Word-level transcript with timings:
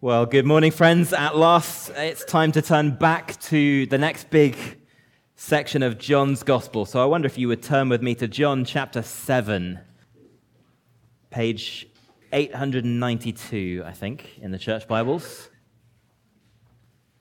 Well, 0.00 0.26
good 0.26 0.46
morning, 0.46 0.70
friends. 0.70 1.12
At 1.12 1.36
last, 1.36 1.90
it's 1.96 2.24
time 2.24 2.52
to 2.52 2.62
turn 2.62 2.92
back 2.92 3.36
to 3.40 3.84
the 3.86 3.98
next 3.98 4.30
big 4.30 4.56
section 5.34 5.82
of 5.82 5.98
John's 5.98 6.44
Gospel. 6.44 6.84
So 6.84 7.02
I 7.02 7.04
wonder 7.06 7.26
if 7.26 7.36
you 7.36 7.48
would 7.48 7.64
turn 7.64 7.88
with 7.88 8.00
me 8.00 8.14
to 8.14 8.28
John 8.28 8.64
chapter 8.64 9.02
7, 9.02 9.80
page 11.30 11.88
892, 12.32 13.82
I 13.84 13.90
think, 13.90 14.38
in 14.40 14.52
the 14.52 14.58
church 14.58 14.86
Bibles. 14.86 15.50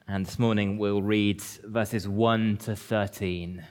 And 0.07 0.23
this 0.23 0.37
morning 0.37 0.77
we'll 0.77 1.01
read 1.01 1.41
verses 1.63 2.07
1 2.07 2.57
to 2.57 2.75
13. 2.75 3.65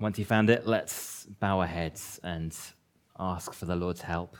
Once 0.00 0.18
you 0.18 0.24
found 0.24 0.50
it, 0.50 0.66
let's 0.66 1.26
bow 1.26 1.60
our 1.60 1.68
heads 1.68 2.18
and 2.24 2.52
ask 3.20 3.52
for 3.52 3.66
the 3.66 3.76
Lord's 3.76 4.00
help. 4.00 4.36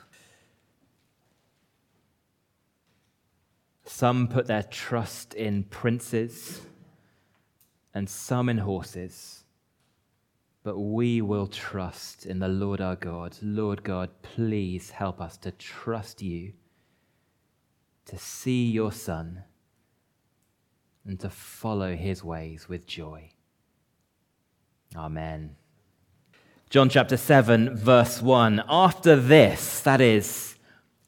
Some 3.84 4.28
put 4.28 4.46
their 4.46 4.62
trust 4.62 5.34
in 5.34 5.64
princes, 5.64 6.62
and 7.92 8.08
some 8.08 8.48
in 8.48 8.58
horses. 8.58 9.44
But 10.62 10.78
we 10.78 11.20
will 11.20 11.46
trust 11.46 12.24
in 12.24 12.38
the 12.38 12.48
Lord 12.48 12.80
our 12.80 12.96
God. 12.96 13.36
Lord 13.42 13.82
God, 13.82 14.10
please 14.22 14.90
help 14.90 15.20
us 15.20 15.36
to 15.38 15.50
trust 15.50 16.22
you, 16.22 16.54
to 18.06 18.18
see 18.18 18.70
your 18.70 18.90
Son, 18.90 19.42
and 21.06 21.20
to 21.20 21.28
follow 21.28 21.94
his 21.94 22.24
ways 22.24 22.66
with 22.68 22.86
joy. 22.86 23.30
Amen. 24.96 25.56
John 26.70 26.88
chapter 26.88 27.18
7, 27.18 27.76
verse 27.76 28.22
1. 28.22 28.64
After 28.68 29.16
this, 29.16 29.80
that 29.80 30.00
is, 30.00 30.53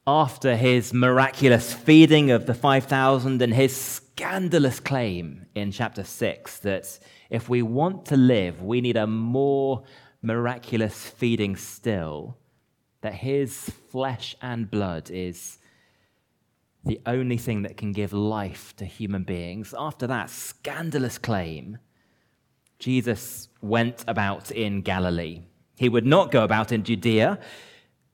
after 0.06 0.56
his 0.56 0.94
miraculous 0.94 1.74
feeding 1.74 2.30
of 2.30 2.46
the 2.46 2.54
5,000 2.54 3.42
and 3.42 3.52
his 3.52 3.76
scandalous 3.76 4.78
claim 4.78 5.46
in 5.54 5.72
chapter 5.72 6.04
6 6.04 6.58
that 6.60 6.98
if 7.28 7.48
we 7.48 7.60
want 7.60 8.06
to 8.06 8.16
live, 8.16 8.62
we 8.62 8.80
need 8.80 8.96
a 8.96 9.06
more 9.06 9.82
miraculous 10.22 11.08
feeding 11.08 11.56
still, 11.56 12.36
that 13.00 13.14
his 13.14 13.70
flesh 13.90 14.36
and 14.40 14.70
blood 14.70 15.10
is 15.10 15.58
the 16.84 17.00
only 17.04 17.36
thing 17.36 17.62
that 17.62 17.76
can 17.76 17.90
give 17.90 18.12
life 18.12 18.74
to 18.76 18.84
human 18.84 19.24
beings. 19.24 19.74
After 19.76 20.06
that 20.06 20.30
scandalous 20.30 21.18
claim, 21.18 21.78
Jesus 22.78 23.48
went 23.60 24.04
about 24.06 24.52
in 24.52 24.82
Galilee. 24.82 25.42
He 25.76 25.88
would 25.88 26.06
not 26.06 26.30
go 26.30 26.44
about 26.44 26.70
in 26.70 26.84
Judea 26.84 27.40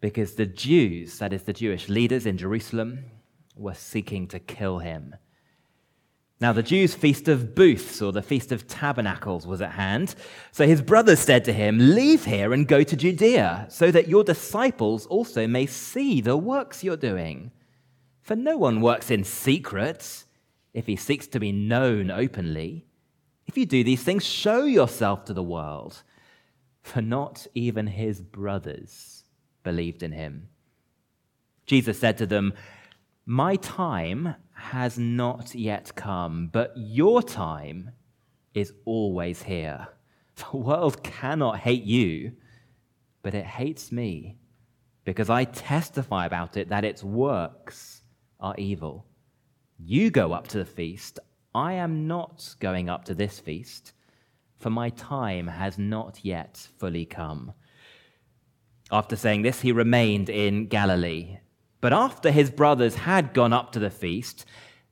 because 0.02 0.34
the 0.34 0.46
Jews, 0.46 1.18
that 1.18 1.32
is, 1.32 1.44
the 1.44 1.52
Jewish 1.52 1.88
leaders 1.88 2.26
in 2.26 2.36
Jerusalem, 2.36 3.04
were 3.54 3.72
seeking 3.72 4.26
to 4.28 4.40
kill 4.40 4.80
him. 4.80 5.14
Now, 6.40 6.52
the 6.52 6.62
Jews' 6.64 6.92
feast 6.92 7.28
of 7.28 7.54
booths, 7.54 8.02
or 8.02 8.10
the 8.10 8.20
feast 8.20 8.50
of 8.50 8.66
tabernacles, 8.66 9.46
was 9.46 9.62
at 9.62 9.70
hand. 9.70 10.16
So 10.50 10.66
his 10.66 10.82
brothers 10.82 11.20
said 11.20 11.44
to 11.44 11.52
him, 11.52 11.78
Leave 11.78 12.24
here 12.24 12.52
and 12.52 12.66
go 12.66 12.82
to 12.82 12.96
Judea, 12.96 13.68
so 13.70 13.92
that 13.92 14.08
your 14.08 14.24
disciples 14.24 15.06
also 15.06 15.46
may 15.46 15.66
see 15.66 16.20
the 16.20 16.36
works 16.36 16.82
you're 16.82 16.96
doing. 16.96 17.52
For 18.22 18.34
no 18.34 18.56
one 18.56 18.80
works 18.80 19.08
in 19.08 19.22
secret 19.22 20.24
if 20.74 20.86
he 20.86 20.96
seeks 20.96 21.28
to 21.28 21.38
be 21.38 21.52
known 21.52 22.10
openly. 22.10 22.86
If 23.46 23.56
you 23.56 23.66
do 23.66 23.84
these 23.84 24.02
things, 24.02 24.24
show 24.24 24.64
yourself 24.64 25.24
to 25.26 25.32
the 25.32 25.44
world. 25.44 26.02
For 26.82 27.00
not 27.00 27.46
even 27.54 27.86
his 27.86 28.20
brothers 28.20 29.21
believed 29.62 30.02
in 30.02 30.12
him. 30.12 30.48
Jesus 31.66 31.98
said 31.98 32.18
to 32.18 32.26
them, 32.26 32.52
My 33.26 33.56
time 33.56 34.34
has 34.54 34.98
not 34.98 35.54
yet 35.54 35.94
come, 35.94 36.48
but 36.52 36.72
your 36.76 37.22
time 37.22 37.90
is 38.54 38.72
always 38.84 39.42
here. 39.42 39.88
The 40.50 40.56
world 40.56 41.02
cannot 41.02 41.58
hate 41.58 41.84
you, 41.84 42.32
but 43.22 43.34
it 43.34 43.44
hates 43.44 43.92
me 43.92 44.38
because 45.04 45.30
I 45.30 45.44
testify 45.44 46.26
about 46.26 46.56
it 46.56 46.68
that 46.68 46.84
its 46.84 47.02
works 47.02 48.02
are 48.40 48.54
evil. 48.56 49.06
You 49.78 50.10
go 50.10 50.32
up 50.32 50.48
to 50.48 50.58
the 50.58 50.64
feast. 50.64 51.18
I 51.54 51.74
am 51.74 52.06
not 52.06 52.54
going 52.60 52.88
up 52.88 53.04
to 53.06 53.14
this 53.14 53.40
feast, 53.40 53.92
for 54.58 54.70
my 54.70 54.90
time 54.90 55.48
has 55.48 55.76
not 55.76 56.24
yet 56.24 56.68
fully 56.78 57.04
come. 57.04 57.52
After 58.92 59.16
saying 59.16 59.40
this, 59.40 59.62
he 59.62 59.72
remained 59.72 60.28
in 60.28 60.66
Galilee. 60.66 61.38
But 61.80 61.94
after 61.94 62.30
his 62.30 62.50
brothers 62.50 62.94
had 62.94 63.32
gone 63.32 63.54
up 63.54 63.72
to 63.72 63.78
the 63.78 63.90
feast, 63.90 64.44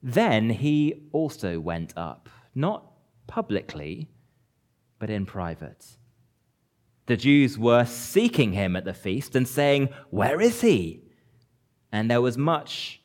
then 0.03 0.49
he 0.49 1.09
also 1.13 1.61
went 1.61 1.93
up, 1.97 2.31
not 2.55 2.91
publicly, 3.27 4.09
but 4.99 5.11
in 5.11 5.27
private. 5.27 5.99
The 7.07 7.19
Jews 7.19 7.59
were 7.59 7.85
seeking 7.85 8.55
him 8.55 8.75
at 8.75 8.87
the 8.87 8.95
feast 8.95 9.37
and 9.37 9.47
saying, 9.47 9.91
Where 10.09 10.41
is 10.41 10.63
he? 10.63 11.03
And 11.93 12.11
there 12.11 12.23
was 12.23 12.39
much 12.39 13.03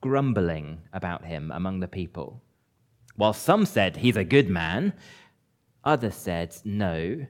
grumbling 0.00 0.80
about 0.92 1.24
him 1.24 1.52
among 1.52 1.80
the 1.80 1.88
people. 1.88 2.42
While 3.14 3.32
some 3.32 3.64
said, 3.64 3.98
He's 3.98 4.16
a 4.16 4.24
good 4.24 4.48
man, 4.48 4.92
others 5.84 6.16
said, 6.16 6.56
No, 6.64 7.26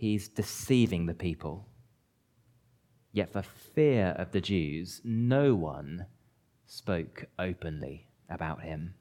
he's 0.00 0.28
deceiving 0.28 1.04
the 1.04 1.14
people. 1.14 1.68
Yet, 3.12 3.30
for 3.30 3.42
fear 3.42 4.14
of 4.16 4.32
the 4.32 4.40
Jews, 4.40 5.02
no 5.04 5.54
one 5.54 6.06
spoke 6.66 7.26
openly 7.38 8.06
about 8.30 8.62
him. 8.62 8.94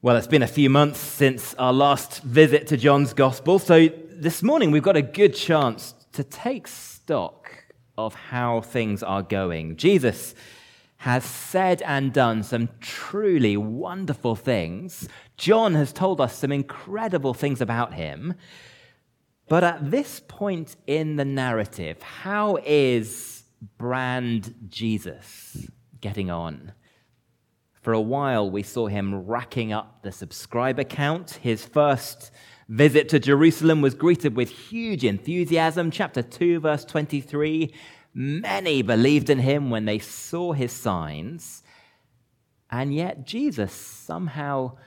Well, 0.00 0.16
it's 0.16 0.26
been 0.26 0.42
a 0.42 0.48
few 0.48 0.70
months 0.70 0.98
since 0.98 1.52
our 1.54 1.74
last 1.74 2.22
visit 2.22 2.66
to 2.68 2.78
John's 2.78 3.12
Gospel, 3.12 3.58
so 3.58 3.88
this 4.10 4.42
morning 4.42 4.70
we've 4.70 4.82
got 4.82 4.96
a 4.96 5.02
good 5.02 5.34
chance 5.34 5.94
to 6.12 6.24
take 6.24 6.66
stock 6.66 7.66
of 7.98 8.14
how 8.14 8.62
things 8.62 9.02
are 9.02 9.22
going. 9.22 9.76
Jesus 9.76 10.34
has 10.96 11.22
said 11.22 11.82
and 11.82 12.14
done 12.14 12.42
some 12.42 12.70
truly 12.80 13.58
wonderful 13.58 14.36
things. 14.36 15.06
John 15.36 15.74
has 15.74 15.92
told 15.92 16.18
us 16.18 16.38
some 16.38 16.50
incredible 16.50 17.34
things 17.34 17.60
about 17.60 17.92
him. 17.92 18.34
But 19.52 19.64
at 19.64 19.90
this 19.90 20.18
point 20.18 20.76
in 20.86 21.16
the 21.16 21.26
narrative, 21.26 22.00
how 22.00 22.56
is 22.64 23.42
brand 23.76 24.54
Jesus 24.70 25.68
getting 26.00 26.30
on? 26.30 26.72
For 27.82 27.92
a 27.92 28.00
while, 28.00 28.50
we 28.50 28.62
saw 28.62 28.86
him 28.86 29.26
racking 29.26 29.70
up 29.70 30.02
the 30.02 30.10
subscriber 30.10 30.84
count. 30.84 31.32
His 31.42 31.66
first 31.66 32.30
visit 32.66 33.10
to 33.10 33.18
Jerusalem 33.18 33.82
was 33.82 33.92
greeted 33.92 34.34
with 34.36 34.48
huge 34.48 35.04
enthusiasm. 35.04 35.90
Chapter 35.90 36.22
2, 36.22 36.60
verse 36.60 36.86
23 36.86 37.74
Many 38.14 38.80
believed 38.80 39.28
in 39.28 39.40
him 39.40 39.68
when 39.68 39.84
they 39.84 39.98
saw 39.98 40.54
his 40.54 40.72
signs. 40.72 41.62
And 42.70 42.94
yet, 42.94 43.26
Jesus 43.26 43.74
somehow 43.74 44.78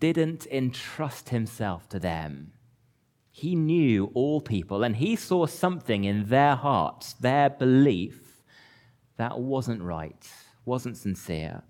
didn't 0.00 0.44
entrust 0.48 1.28
himself 1.28 1.88
to 1.90 2.00
them. 2.00 2.50
He 3.38 3.54
knew 3.54 4.10
all 4.14 4.40
people, 4.40 4.82
and 4.82 4.96
he 4.96 5.14
saw 5.14 5.44
something 5.44 6.04
in 6.04 6.30
their 6.30 6.56
hearts, 6.56 7.12
their 7.12 7.50
belief, 7.50 8.42
that 9.18 9.38
wasn't 9.38 9.82
right, 9.82 10.26
wasn't 10.64 10.96
sincere. 10.96 11.62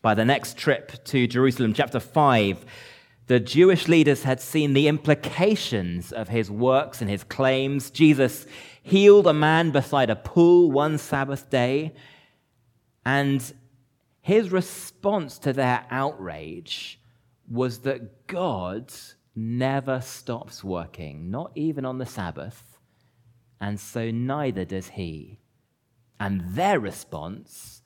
By 0.00 0.14
the 0.14 0.24
next 0.24 0.56
trip 0.56 1.04
to 1.04 1.28
Jerusalem, 1.28 1.72
chapter 1.72 2.00
5, 2.00 2.66
the 3.28 3.38
Jewish 3.38 3.86
leaders 3.86 4.24
had 4.24 4.40
seen 4.40 4.72
the 4.72 4.88
implications 4.88 6.10
of 6.10 6.30
his 6.30 6.50
works 6.50 7.00
and 7.00 7.08
his 7.08 7.22
claims. 7.22 7.88
Jesus 7.92 8.44
healed 8.82 9.28
a 9.28 9.32
man 9.32 9.70
beside 9.70 10.10
a 10.10 10.16
pool 10.16 10.72
one 10.72 10.98
Sabbath 10.98 11.48
day, 11.48 11.94
and 13.06 13.54
his 14.20 14.50
response 14.50 15.38
to 15.38 15.52
their 15.52 15.86
outrage 15.92 16.98
was 17.48 17.78
that 17.82 18.26
God 18.26 18.92
never 19.34 20.00
stops 20.00 20.62
working, 20.62 21.30
not 21.30 21.52
even 21.54 21.84
on 21.84 21.98
the 21.98 22.06
Sabbath, 22.06 22.78
and 23.60 23.78
so 23.78 24.10
neither 24.10 24.64
does 24.64 24.88
he. 24.88 25.38
And 26.18 26.54
their 26.54 26.78
response 26.78 27.82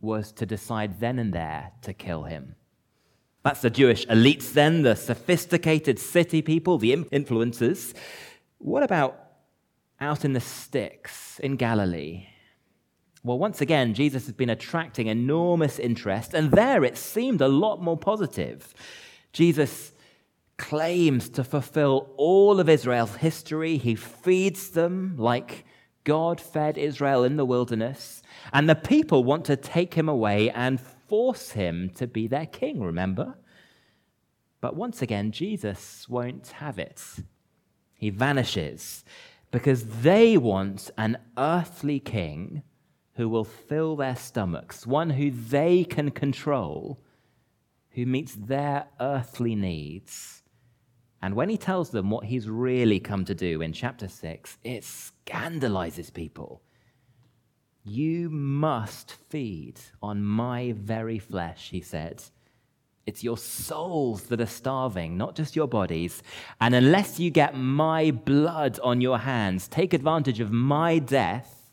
was 0.00 0.32
to 0.32 0.46
decide 0.46 1.00
then 1.00 1.18
and 1.18 1.32
there 1.32 1.72
to 1.82 1.92
kill 1.92 2.24
him. 2.24 2.54
That's 3.42 3.62
the 3.62 3.70
Jewish 3.70 4.06
elites, 4.06 4.52
then, 4.52 4.82
the 4.82 4.94
sophisticated 4.94 5.98
city 5.98 6.42
people, 6.42 6.78
the 6.78 6.94
influencers. 6.94 7.94
What 8.58 8.82
about 8.82 9.18
out 10.00 10.24
in 10.24 10.34
the 10.34 10.40
sticks 10.40 11.38
in 11.40 11.56
Galilee? 11.56 12.26
Well, 13.22 13.38
once 13.38 13.60
again, 13.60 13.92
Jesus 13.94 14.26
has 14.26 14.34
been 14.34 14.50
attracting 14.50 15.06
enormous 15.06 15.78
interest, 15.78 16.32
and 16.32 16.50
there 16.50 16.84
it 16.84 16.96
seemed 16.96 17.40
a 17.40 17.48
lot 17.48 17.82
more 17.82 17.98
positive. 17.98 18.74
Jesus 19.32 19.92
claims 20.60 21.30
to 21.30 21.42
fulfill 21.42 22.10
all 22.18 22.60
of 22.60 22.68
Israel's 22.68 23.16
history. 23.16 23.78
He 23.78 23.94
feeds 23.94 24.70
them 24.70 25.14
like 25.16 25.64
God 26.04 26.40
fed 26.40 26.76
Israel 26.76 27.24
in 27.24 27.36
the 27.36 27.46
wilderness, 27.46 28.22
and 28.52 28.68
the 28.68 28.74
people 28.74 29.24
want 29.24 29.46
to 29.46 29.56
take 29.56 29.94
him 29.94 30.08
away 30.08 30.50
and 30.50 30.78
force 31.08 31.52
him 31.52 31.90
to 31.96 32.06
be 32.06 32.26
their 32.26 32.46
king, 32.46 32.82
remember? 32.82 33.38
But 34.60 34.76
once 34.76 35.00
again, 35.00 35.32
Jesus 35.32 36.06
won't 36.08 36.48
have 36.48 36.78
it. 36.78 37.02
He 37.94 38.10
vanishes 38.10 39.04
because 39.50 40.02
they 40.02 40.36
want 40.36 40.90
an 40.98 41.16
earthly 41.38 42.00
king 42.00 42.62
who 43.14 43.28
will 43.28 43.44
fill 43.44 43.96
their 43.96 44.16
stomachs, 44.16 44.86
one 44.86 45.10
who 45.10 45.30
they 45.30 45.84
can 45.84 46.10
control, 46.10 47.02
who 47.90 48.04
meets 48.06 48.34
their 48.34 48.86
earthly 49.00 49.54
needs. 49.54 50.39
And 51.22 51.34
when 51.34 51.48
he 51.48 51.58
tells 51.58 51.90
them 51.90 52.10
what 52.10 52.24
he's 52.24 52.48
really 52.48 52.98
come 52.98 53.24
to 53.26 53.34
do 53.34 53.60
in 53.60 53.72
chapter 53.72 54.08
6, 54.08 54.58
it 54.64 54.84
scandalizes 54.84 56.12
people. 56.12 56.62
You 57.84 58.30
must 58.30 59.12
feed 59.28 59.80
on 60.02 60.22
my 60.22 60.72
very 60.76 61.18
flesh, 61.18 61.70
he 61.70 61.80
said. 61.80 62.22
It's 63.06 63.24
your 63.24 63.38
souls 63.38 64.24
that 64.24 64.40
are 64.40 64.46
starving, 64.46 65.16
not 65.16 65.34
just 65.34 65.56
your 65.56 65.66
bodies. 65.66 66.22
And 66.60 66.74
unless 66.74 67.18
you 67.18 67.30
get 67.30 67.56
my 67.56 68.10
blood 68.10 68.78
on 68.82 69.00
your 69.00 69.18
hands, 69.18 69.68
take 69.68 69.92
advantage 69.92 70.40
of 70.40 70.52
my 70.52 70.98
death, 70.98 71.70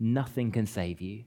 nothing 0.00 0.50
can 0.50 0.66
save 0.66 1.00
you. 1.00 1.24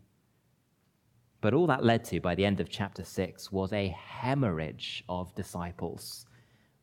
But 1.41 1.53
all 1.53 1.67
that 1.67 1.83
led 1.83 2.03
to, 2.05 2.19
by 2.19 2.35
the 2.35 2.45
end 2.45 2.59
of 2.59 2.69
chapter 2.69 3.03
6, 3.03 3.51
was 3.51 3.71
a 3.71 3.95
hemorrhage 3.97 5.03
of 5.07 5.33
disciples. 5.35 6.25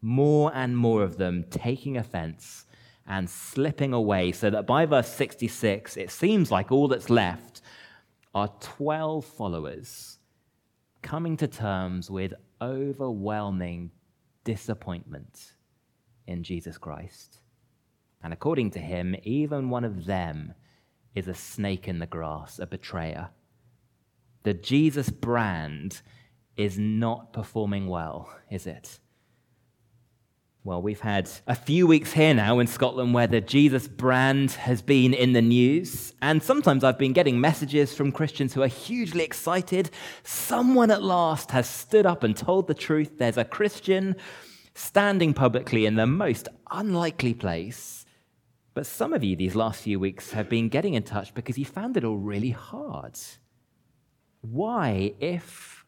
More 0.02 0.50
and 0.52 0.76
more 0.76 1.02
of 1.02 1.16
them 1.16 1.44
taking 1.48 1.96
offense 1.96 2.66
and 3.06 3.30
slipping 3.30 3.92
away, 3.92 4.32
so 4.32 4.50
that 4.50 4.66
by 4.66 4.84
verse 4.84 5.08
66, 5.08 5.96
it 5.96 6.10
seems 6.10 6.50
like 6.50 6.70
all 6.70 6.88
that's 6.88 7.08
left 7.08 7.62
are 8.34 8.52
12 8.60 9.24
followers 9.24 10.18
coming 11.02 11.36
to 11.36 11.48
terms 11.48 12.10
with 12.10 12.34
overwhelming 12.60 13.90
disappointment 14.44 15.52
in 16.26 16.42
Jesus 16.42 16.78
Christ. 16.78 17.40
And 18.22 18.32
according 18.32 18.70
to 18.72 18.78
him, 18.78 19.16
even 19.24 19.68
one 19.68 19.84
of 19.84 20.06
them 20.06 20.54
is 21.14 21.28
a 21.28 21.34
snake 21.34 21.88
in 21.88 21.98
the 21.98 22.06
grass, 22.06 22.58
a 22.58 22.66
betrayer. 22.66 23.30
The 24.44 24.54
Jesus 24.54 25.10
brand 25.10 26.02
is 26.56 26.78
not 26.78 27.32
performing 27.32 27.88
well, 27.88 28.32
is 28.50 28.66
it? 28.66 29.00
Well, 30.64 30.80
we've 30.80 31.00
had 31.00 31.28
a 31.48 31.56
few 31.56 31.88
weeks 31.88 32.12
here 32.12 32.32
now 32.32 32.60
in 32.60 32.68
Scotland 32.68 33.14
where 33.14 33.26
the 33.26 33.40
Jesus 33.40 33.88
brand 33.88 34.52
has 34.52 34.80
been 34.80 35.12
in 35.12 35.32
the 35.32 35.42
news. 35.42 36.14
And 36.22 36.40
sometimes 36.40 36.84
I've 36.84 37.00
been 37.00 37.12
getting 37.12 37.40
messages 37.40 37.94
from 37.94 38.12
Christians 38.12 38.54
who 38.54 38.62
are 38.62 38.68
hugely 38.68 39.24
excited. 39.24 39.90
Someone 40.22 40.92
at 40.92 41.02
last 41.02 41.50
has 41.50 41.68
stood 41.68 42.06
up 42.06 42.22
and 42.22 42.36
told 42.36 42.68
the 42.68 42.74
truth. 42.74 43.18
There's 43.18 43.38
a 43.38 43.44
Christian 43.44 44.14
standing 44.76 45.34
publicly 45.34 45.84
in 45.84 45.96
the 45.96 46.06
most 46.06 46.48
unlikely 46.70 47.34
place. 47.34 48.06
But 48.72 48.86
some 48.86 49.12
of 49.12 49.24
you 49.24 49.34
these 49.34 49.56
last 49.56 49.82
few 49.82 49.98
weeks 49.98 50.30
have 50.30 50.48
been 50.48 50.68
getting 50.68 50.94
in 50.94 51.02
touch 51.02 51.34
because 51.34 51.58
you 51.58 51.64
found 51.64 51.96
it 51.96 52.04
all 52.04 52.18
really 52.18 52.50
hard. 52.50 53.18
Why, 54.42 55.14
if 55.18 55.84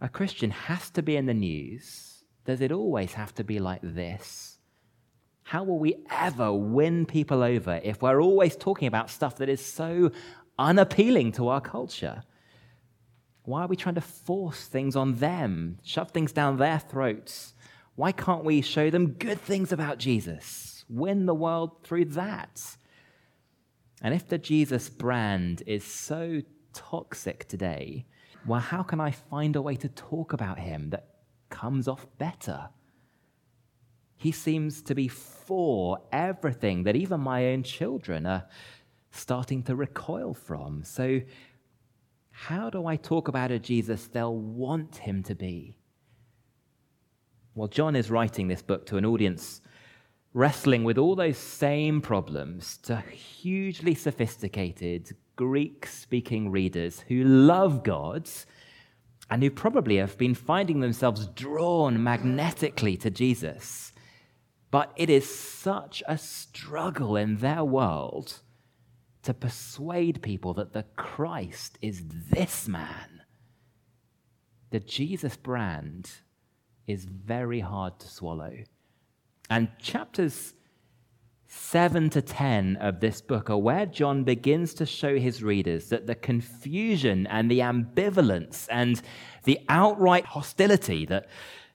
a 0.00 0.08
Christian 0.08 0.50
has 0.50 0.90
to 0.90 1.02
be 1.02 1.14
in 1.14 1.26
the 1.26 1.34
news, 1.34 2.11
does 2.44 2.60
it 2.60 2.72
always 2.72 3.14
have 3.14 3.34
to 3.36 3.44
be 3.44 3.58
like 3.58 3.80
this? 3.82 4.58
How 5.44 5.64
will 5.64 5.78
we 5.78 5.96
ever 6.10 6.52
win 6.52 7.06
people 7.06 7.42
over 7.42 7.80
if 7.82 8.02
we're 8.02 8.22
always 8.22 8.56
talking 8.56 8.88
about 8.88 9.10
stuff 9.10 9.36
that 9.36 9.48
is 9.48 9.64
so 9.64 10.10
unappealing 10.58 11.32
to 11.32 11.48
our 11.48 11.60
culture? 11.60 12.22
Why 13.44 13.62
are 13.62 13.66
we 13.66 13.76
trying 13.76 13.96
to 13.96 14.00
force 14.00 14.66
things 14.66 14.94
on 14.94 15.16
them, 15.16 15.78
shove 15.82 16.10
things 16.12 16.32
down 16.32 16.56
their 16.56 16.78
throats? 16.78 17.54
Why 17.96 18.12
can't 18.12 18.44
we 18.44 18.62
show 18.62 18.88
them 18.88 19.12
good 19.12 19.40
things 19.40 19.72
about 19.72 19.98
Jesus? 19.98 20.84
Win 20.88 21.26
the 21.26 21.34
world 21.34 21.82
through 21.82 22.06
that. 22.06 22.76
And 24.00 24.14
if 24.14 24.28
the 24.28 24.38
Jesus 24.38 24.88
brand 24.88 25.62
is 25.66 25.84
so 25.84 26.42
toxic 26.72 27.46
today, 27.48 28.06
well, 28.46 28.60
how 28.60 28.82
can 28.82 29.00
I 29.00 29.10
find 29.10 29.54
a 29.54 29.62
way 29.62 29.76
to 29.76 29.88
talk 29.88 30.32
about 30.32 30.58
him 30.58 30.90
that 30.90 31.11
comes 31.52 31.86
off 31.86 32.06
better. 32.18 32.70
He 34.16 34.32
seems 34.32 34.82
to 34.82 34.94
be 34.94 35.06
for 35.06 35.98
everything 36.10 36.82
that 36.84 36.96
even 36.96 37.20
my 37.20 37.48
own 37.48 37.62
children 37.62 38.26
are 38.26 38.46
starting 39.10 39.62
to 39.64 39.76
recoil 39.76 40.34
from. 40.34 40.82
So, 40.82 41.20
how 42.30 42.70
do 42.70 42.86
I 42.86 42.96
talk 42.96 43.28
about 43.28 43.50
a 43.50 43.58
Jesus 43.58 44.08
they'll 44.08 44.34
want 44.34 44.96
him 44.96 45.22
to 45.24 45.34
be? 45.34 45.76
Well, 47.54 47.68
John 47.68 47.94
is 47.94 48.10
writing 48.10 48.48
this 48.48 48.62
book 48.62 48.86
to 48.86 48.96
an 48.96 49.04
audience 49.04 49.60
wrestling 50.32 50.82
with 50.82 50.96
all 50.96 51.14
those 51.14 51.36
same 51.36 52.00
problems 52.00 52.78
to 52.78 52.96
hugely 52.96 53.94
sophisticated 53.94 55.14
Greek 55.36 55.86
speaking 55.86 56.50
readers 56.50 57.00
who 57.00 57.22
love 57.24 57.82
gods 57.82 58.46
and 59.32 59.42
who 59.42 59.50
probably 59.50 59.96
have 59.96 60.18
been 60.18 60.34
finding 60.34 60.80
themselves 60.80 61.26
drawn 61.28 62.02
magnetically 62.02 62.98
to 62.98 63.08
Jesus. 63.08 63.94
But 64.70 64.92
it 64.94 65.08
is 65.08 65.34
such 65.34 66.02
a 66.06 66.18
struggle 66.18 67.16
in 67.16 67.38
their 67.38 67.64
world 67.64 68.40
to 69.22 69.32
persuade 69.32 70.20
people 70.20 70.52
that 70.52 70.74
the 70.74 70.84
Christ 70.96 71.78
is 71.80 72.02
this 72.30 72.68
man. 72.68 73.22
The 74.68 74.80
Jesus 74.80 75.34
brand 75.38 76.10
is 76.86 77.06
very 77.06 77.60
hard 77.60 77.98
to 78.00 78.08
swallow. 78.08 78.52
And 79.48 79.70
chapters 79.78 80.52
7 81.54 82.08
to 82.08 82.22
10 82.22 82.76
of 82.76 83.00
this 83.00 83.20
book 83.20 83.50
are 83.50 83.58
where 83.58 83.84
John 83.84 84.24
begins 84.24 84.72
to 84.72 84.86
show 84.86 85.18
his 85.18 85.42
readers 85.42 85.90
that 85.90 86.06
the 86.06 86.14
confusion 86.14 87.26
and 87.26 87.50
the 87.50 87.58
ambivalence 87.58 88.66
and 88.70 89.02
the 89.44 89.60
outright 89.68 90.24
hostility 90.24 91.04
that 91.06 91.26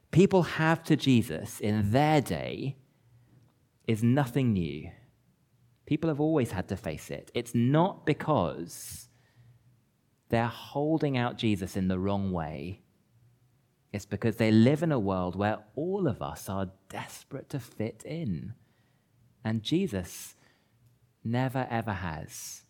people 0.09 0.41
have 0.41 0.83
to 0.85 0.95
Jesus 0.95 1.59
in 1.59 1.91
their 1.91 2.21
day 2.21 2.75
is 3.87 4.01
nothing 4.01 4.53
new. 4.53 4.89
People 5.85 6.09
have 6.09 6.19
always 6.19 6.49
had 6.49 6.67
to 6.69 6.75
face 6.75 7.11
it. 7.11 7.29
It's 7.35 7.53
not 7.53 8.03
because 8.03 9.09
they're 10.29 10.47
holding 10.47 11.19
out 11.19 11.37
Jesus 11.37 11.77
in 11.77 11.87
the 11.87 11.99
wrong 11.99 12.31
way. 12.31 12.81
It's 13.93 14.07
because 14.07 14.37
they 14.37 14.49
live 14.49 14.81
in 14.81 14.91
a 14.91 14.99
world 14.99 15.35
where 15.35 15.59
all 15.75 16.07
of 16.07 16.19
us 16.19 16.49
are 16.49 16.71
desperate 16.89 17.49
to 17.49 17.59
fit 17.59 18.01
in. 18.03 18.55
And 19.47 19.63
Jesus 19.63 20.35
never, 21.23 21.65
ever 21.69 21.93
has. 21.93 22.63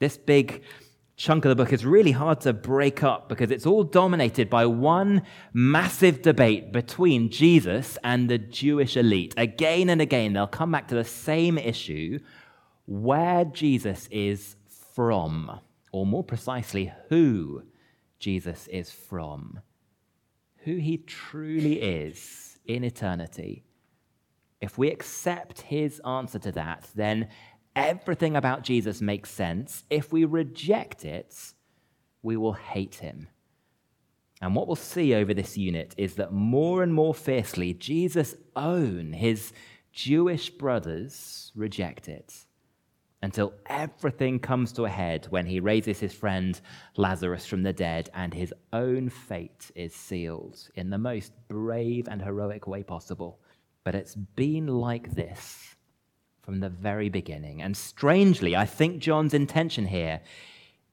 This 0.00 0.18
big 0.18 0.62
chunk 1.16 1.46
of 1.46 1.48
the 1.48 1.56
book 1.56 1.72
is 1.72 1.86
really 1.86 2.10
hard 2.10 2.42
to 2.42 2.52
break 2.52 3.02
up 3.02 3.30
because 3.30 3.50
it's 3.50 3.64
all 3.64 3.82
dominated 3.82 4.50
by 4.50 4.66
one 4.66 5.22
massive 5.54 6.20
debate 6.20 6.74
between 6.74 7.30
Jesus 7.30 7.96
and 8.04 8.28
the 8.28 8.36
Jewish 8.36 8.98
elite. 8.98 9.32
Again 9.38 9.88
and 9.88 10.02
again, 10.02 10.34
they'll 10.34 10.46
come 10.46 10.72
back 10.72 10.88
to 10.88 10.94
the 10.94 11.04
same 11.04 11.56
issue 11.56 12.18
where 12.84 13.46
Jesus 13.46 14.08
is 14.10 14.56
from, 14.94 15.58
or 15.90 16.04
more 16.04 16.22
precisely, 16.22 16.92
who 17.08 17.62
Jesus 18.18 18.68
is 18.68 18.90
from, 18.90 19.60
who 20.64 20.76
he 20.76 20.98
truly 20.98 21.80
is 21.80 22.58
in 22.66 22.84
eternity. 22.84 23.64
If 24.62 24.78
we 24.78 24.90
accept 24.92 25.62
his 25.62 26.00
answer 26.06 26.38
to 26.38 26.52
that, 26.52 26.88
then 26.94 27.28
everything 27.74 28.36
about 28.36 28.62
Jesus 28.62 29.00
makes 29.00 29.28
sense. 29.28 29.82
If 29.90 30.12
we 30.12 30.24
reject 30.24 31.04
it, 31.04 31.52
we 32.22 32.36
will 32.36 32.52
hate 32.52 32.94
him. 32.94 33.26
And 34.40 34.54
what 34.54 34.68
we'll 34.68 34.76
see 34.76 35.14
over 35.14 35.34
this 35.34 35.58
unit 35.58 35.96
is 35.98 36.14
that 36.14 36.32
more 36.32 36.84
and 36.84 36.94
more 36.94 37.12
fiercely, 37.12 37.74
Jesus' 37.74 38.36
own, 38.54 39.12
his 39.12 39.52
Jewish 39.92 40.48
brothers, 40.48 41.50
reject 41.56 42.08
it 42.08 42.32
until 43.20 43.54
everything 43.66 44.38
comes 44.38 44.72
to 44.72 44.84
a 44.84 44.88
head 44.88 45.26
when 45.30 45.46
he 45.46 45.58
raises 45.58 45.98
his 45.98 46.12
friend 46.12 46.60
Lazarus 46.96 47.46
from 47.46 47.64
the 47.64 47.72
dead 47.72 48.10
and 48.14 48.32
his 48.32 48.54
own 48.72 49.08
fate 49.08 49.72
is 49.74 49.94
sealed 49.94 50.68
in 50.76 50.90
the 50.90 50.98
most 50.98 51.32
brave 51.48 52.06
and 52.08 52.22
heroic 52.22 52.68
way 52.68 52.84
possible. 52.84 53.40
But 53.84 53.94
it's 53.94 54.14
been 54.14 54.66
like 54.66 55.14
this 55.14 55.76
from 56.42 56.60
the 56.60 56.68
very 56.68 57.08
beginning. 57.08 57.62
And 57.62 57.76
strangely, 57.76 58.56
I 58.56 58.66
think 58.66 59.00
John's 59.00 59.34
intention 59.34 59.86
here 59.86 60.20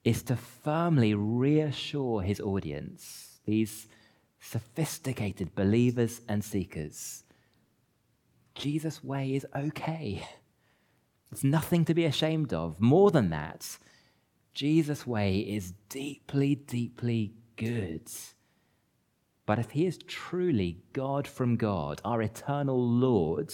is 0.03 0.23
to 0.23 0.35
firmly 0.35 1.13
reassure 1.13 2.21
his 2.21 2.39
audience, 2.39 3.39
these 3.45 3.87
sophisticated 4.39 5.53
believers 5.55 6.21
and 6.27 6.43
seekers. 6.43 7.23
Jesus' 8.55 9.03
way 9.03 9.35
is 9.35 9.45
okay. 9.55 10.27
It's 11.31 11.43
nothing 11.43 11.85
to 11.85 11.93
be 11.93 12.05
ashamed 12.05 12.53
of. 12.53 12.79
More 12.79 13.11
than 13.11 13.29
that, 13.29 13.77
Jesus' 14.53 15.05
way 15.05 15.39
is 15.39 15.73
deeply, 15.89 16.55
deeply 16.55 17.33
good. 17.55 18.09
But 19.49 19.57
if 19.57 19.71
he 19.71 19.87
is 19.87 19.97
truly 19.97 20.77
God 20.93 21.27
from 21.27 21.55
God, 21.55 22.01
our 22.05 22.21
eternal 22.21 22.79
Lord, 22.87 23.51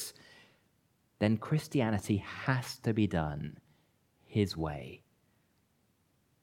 then 1.19 1.37
Christianity 1.37 2.17
has 2.17 2.79
to 2.79 2.93
be 2.93 3.07
done 3.07 3.59
his 4.25 4.57
way. 4.57 5.03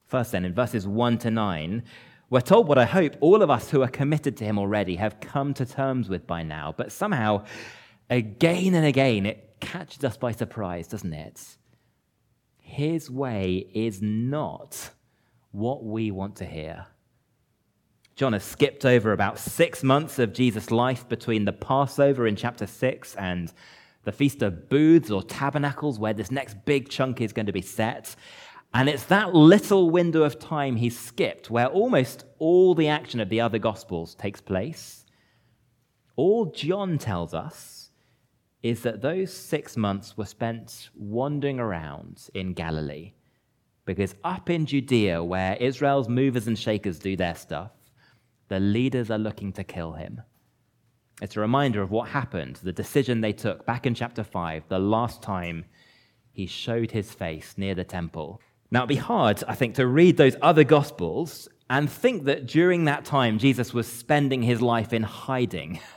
First, 0.05 0.31
then, 0.31 0.43
in 0.43 0.55
verses 0.55 0.87
1 0.87 1.19
to 1.19 1.29
9, 1.29 1.83
we're 2.31 2.41
told 2.41 2.67
what 2.67 2.79
I 2.79 2.85
hope 2.85 3.15
all 3.19 3.43
of 3.43 3.51
us 3.51 3.69
who 3.69 3.83
are 3.83 3.87
committed 3.87 4.37
to 4.37 4.43
him 4.43 4.57
already 4.57 4.95
have 4.95 5.19
come 5.19 5.53
to 5.53 5.67
terms 5.67 6.09
with 6.09 6.25
by 6.25 6.41
now, 6.41 6.73
but 6.75 6.91
somehow, 6.91 7.45
again 8.09 8.73
and 8.73 8.87
again, 8.87 9.27
it 9.27 9.57
catches 9.59 10.03
us 10.03 10.17
by 10.17 10.31
surprise, 10.31 10.87
doesn't 10.87 11.13
it? 11.13 11.57
His 12.57 13.07
way 13.07 13.67
is 13.71 14.01
not 14.01 14.89
what 15.51 15.83
we 15.83 16.09
want 16.09 16.37
to 16.37 16.45
hear. 16.45 16.87
John 18.15 18.33
has 18.33 18.43
skipped 18.43 18.85
over 18.85 19.11
about 19.11 19.39
six 19.39 19.81
months 19.81 20.19
of 20.19 20.33
Jesus' 20.33 20.69
life 20.69 21.09
between 21.09 21.45
the 21.45 21.53
Passover 21.53 22.27
in 22.27 22.35
chapter 22.35 22.67
6 22.67 23.15
and 23.15 23.51
the 24.03 24.11
Feast 24.11 24.43
of 24.43 24.69
Booths 24.69 25.09
or 25.09 25.23
Tabernacles, 25.23 25.97
where 25.97 26.13
this 26.13 26.29
next 26.29 26.57
big 26.65 26.89
chunk 26.89 27.21
is 27.21 27.33
going 27.33 27.47
to 27.47 27.51
be 27.51 27.61
set. 27.61 28.15
And 28.73 28.87
it's 28.87 29.05
that 29.05 29.33
little 29.33 29.89
window 29.89 30.23
of 30.23 30.39
time 30.39 30.75
he's 30.75 30.97
skipped 30.97 31.49
where 31.49 31.67
almost 31.67 32.25
all 32.37 32.75
the 32.75 32.87
action 32.87 33.19
of 33.19 33.29
the 33.29 33.41
other 33.41 33.59
Gospels 33.59 34.13
takes 34.13 34.41
place. 34.41 35.05
All 36.15 36.45
John 36.45 36.99
tells 36.99 37.33
us 37.33 37.89
is 38.61 38.81
that 38.83 39.01
those 39.01 39.33
six 39.33 39.75
months 39.75 40.15
were 40.15 40.25
spent 40.25 40.89
wandering 40.95 41.59
around 41.59 42.29
in 42.33 42.53
Galilee. 42.53 43.13
Because 43.85 44.15
up 44.23 44.49
in 44.49 44.65
Judea, 44.65 45.23
where 45.23 45.55
Israel's 45.55 46.07
movers 46.07 46.47
and 46.47 46.57
shakers 46.57 46.99
do 46.99 47.17
their 47.17 47.35
stuff, 47.35 47.71
the 48.47 48.59
leaders 48.59 49.09
are 49.09 49.17
looking 49.17 49.51
to 49.53 49.63
kill 49.63 49.93
him. 49.93 50.21
It's 51.21 51.37
a 51.37 51.41
reminder 51.41 51.81
of 51.81 51.91
what 51.91 52.09
happened, 52.09 52.57
the 52.57 52.73
decision 52.73 53.21
they 53.21 53.33
took 53.33 53.65
back 53.65 53.85
in 53.85 53.93
chapter 53.93 54.23
5, 54.23 54.67
the 54.67 54.79
last 54.79 55.21
time 55.21 55.65
he 56.31 56.47
showed 56.47 56.91
his 56.91 57.11
face 57.11 57.53
near 57.57 57.75
the 57.75 57.83
temple. 57.83 58.41
Now, 58.71 58.81
it'd 58.81 58.89
be 58.89 58.95
hard, 58.95 59.43
I 59.47 59.55
think, 59.55 59.75
to 59.75 59.85
read 59.85 60.17
those 60.17 60.35
other 60.41 60.63
gospels 60.63 61.47
and 61.69 61.89
think 61.89 62.25
that 62.25 62.47
during 62.47 62.85
that 62.85 63.05
time 63.05 63.37
Jesus 63.37 63.73
was 63.73 63.87
spending 63.87 64.41
his 64.41 64.61
life 64.61 64.93
in 64.93 65.03
hiding. 65.03 65.79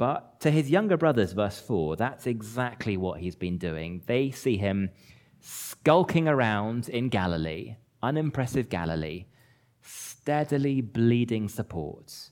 But 0.00 0.40
to 0.40 0.50
his 0.50 0.70
younger 0.70 0.96
brothers, 0.96 1.32
verse 1.32 1.60
4, 1.60 1.96
that's 1.96 2.26
exactly 2.26 2.96
what 2.96 3.20
he's 3.20 3.36
been 3.36 3.58
doing. 3.58 4.00
They 4.06 4.30
see 4.30 4.56
him 4.56 4.88
skulking 5.40 6.26
around 6.26 6.88
in 6.88 7.10
Galilee, 7.10 7.76
unimpressive 8.02 8.70
Galilee, 8.70 9.26
steadily 10.30 10.80
bleeding 10.80 11.48
support. 11.48 12.30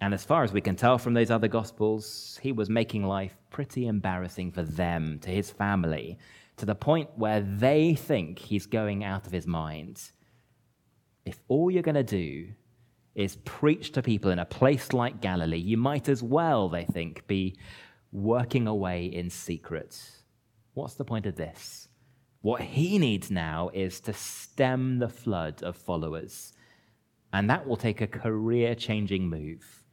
And 0.00 0.14
as 0.14 0.24
far 0.24 0.44
as 0.44 0.52
we 0.54 0.62
can 0.62 0.76
tell 0.76 0.96
from 0.96 1.12
those 1.12 1.30
other 1.30 1.46
gospels, 1.46 2.40
he 2.42 2.52
was 2.52 2.70
making 2.70 3.04
life 3.04 3.36
pretty 3.50 3.86
embarrassing 3.86 4.50
for 4.50 4.62
them, 4.62 5.18
to 5.18 5.28
his 5.28 5.50
family, 5.50 6.16
to 6.56 6.64
the 6.64 6.74
point 6.74 7.10
where 7.16 7.42
they 7.42 7.94
think 7.94 8.38
he's 8.38 8.64
going 8.64 9.04
out 9.04 9.26
of 9.26 9.32
his 9.32 9.46
mind. 9.46 10.10
If 11.26 11.42
all 11.48 11.70
you're 11.70 11.82
going 11.82 11.96
to 11.96 12.02
do 12.02 12.46
is 13.14 13.36
preach 13.44 13.92
to 13.92 14.00
people 14.00 14.30
in 14.30 14.38
a 14.38 14.46
place 14.46 14.94
like 14.94 15.20
Galilee, 15.20 15.58
you 15.58 15.76
might 15.76 16.08
as 16.08 16.22
well, 16.22 16.70
they 16.70 16.86
think, 16.86 17.26
be 17.26 17.58
working 18.10 18.66
away 18.66 19.04
in 19.04 19.28
secret. 19.28 20.00
What's 20.72 20.94
the 20.94 21.04
point 21.04 21.26
of 21.26 21.36
this? 21.36 21.88
What 22.40 22.62
he 22.62 22.96
needs 22.96 23.30
now 23.30 23.68
is 23.74 24.00
to 24.00 24.14
stem 24.14 24.98
the 24.98 25.10
flood 25.10 25.62
of 25.62 25.76
followers. 25.76 26.54
And 27.32 27.50
that 27.50 27.66
will 27.66 27.76
take 27.76 28.00
a 28.00 28.06
career 28.06 28.74
changing 28.74 29.28
move. 29.28 29.84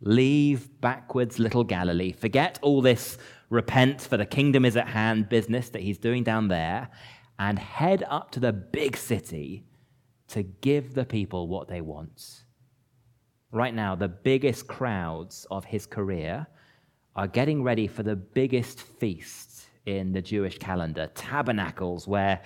Leave 0.00 0.80
backwards 0.80 1.38
little 1.38 1.64
Galilee. 1.64 2.12
Forget 2.12 2.58
all 2.62 2.82
this 2.82 3.18
repent 3.50 4.00
for 4.00 4.16
the 4.16 4.26
kingdom 4.26 4.64
is 4.64 4.76
at 4.76 4.88
hand 4.88 5.28
business 5.28 5.70
that 5.70 5.82
he's 5.82 5.98
doing 5.98 6.22
down 6.22 6.48
there 6.48 6.88
and 7.38 7.58
head 7.58 8.04
up 8.08 8.30
to 8.32 8.40
the 8.40 8.52
big 8.52 8.96
city 8.96 9.64
to 10.28 10.42
give 10.42 10.94
the 10.94 11.04
people 11.04 11.48
what 11.48 11.68
they 11.68 11.80
want. 11.80 12.44
Right 13.50 13.74
now, 13.74 13.94
the 13.94 14.08
biggest 14.08 14.66
crowds 14.66 15.46
of 15.50 15.64
his 15.64 15.86
career 15.86 16.46
are 17.16 17.26
getting 17.26 17.62
ready 17.62 17.86
for 17.86 18.02
the 18.02 18.16
biggest 18.16 18.82
feast 18.82 19.66
in 19.86 20.12
the 20.12 20.20
Jewish 20.20 20.58
calendar, 20.58 21.10
tabernacles, 21.14 22.06
where 22.06 22.42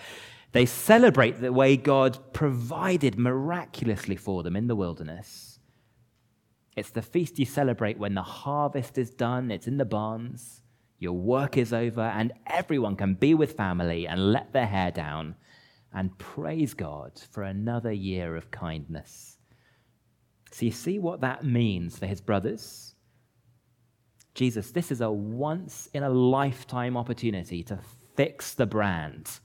they 0.53 0.67
celebrate 0.67 1.41
the 1.41 1.53
way 1.53 1.77
God 1.77 2.19
provided 2.33 3.19
miraculously 3.19 4.17
for 4.17 4.43
them 4.43 4.57
in 4.57 4.67
the 4.67 4.77
wilderness. 4.77 5.59
It's 6.77 6.91
the 6.91 7.03
feast 7.03 7.39
you 7.39 7.45
celebrate 7.45 7.99
when 7.99 8.15
the 8.15 8.23
harvest 8.23 8.97
is 8.97 9.11
done, 9.11 9.51
it's 9.51 9.67
in 9.67 9.77
the 9.77 9.85
barns, 9.85 10.63
your 10.99 11.13
work 11.13 11.57
is 11.57 11.73
over, 11.73 12.01
and 12.01 12.33
everyone 12.47 12.97
can 12.97 13.15
be 13.15 13.35
with 13.35 13.57
family 13.57 14.07
and 14.07 14.33
let 14.33 14.53
their 14.53 14.67
hair 14.67 14.91
down 14.91 15.35
and 15.93 16.17
praise 16.19 16.75
God 16.75 17.21
for 17.31 17.43
another 17.43 17.93
year 17.93 18.37
of 18.37 18.51
kindness. 18.51 19.37
So, 20.51 20.67
you 20.67 20.73
see 20.73 20.99
what 20.99 21.23
that 21.23 21.45
means 21.45 21.99
for 21.99 22.07
his 22.07 22.21
brothers? 22.21 22.95
Jesus, 24.35 24.71
this 24.71 24.91
is 24.91 25.01
a 25.01 25.11
once 25.11 25.89
in 25.93 26.03
a 26.03 26.11
lifetime 26.11 26.97
opportunity 26.97 27.63
to 27.65 27.79
fix 28.17 28.55
the 28.55 28.67
brand, 28.67 29.41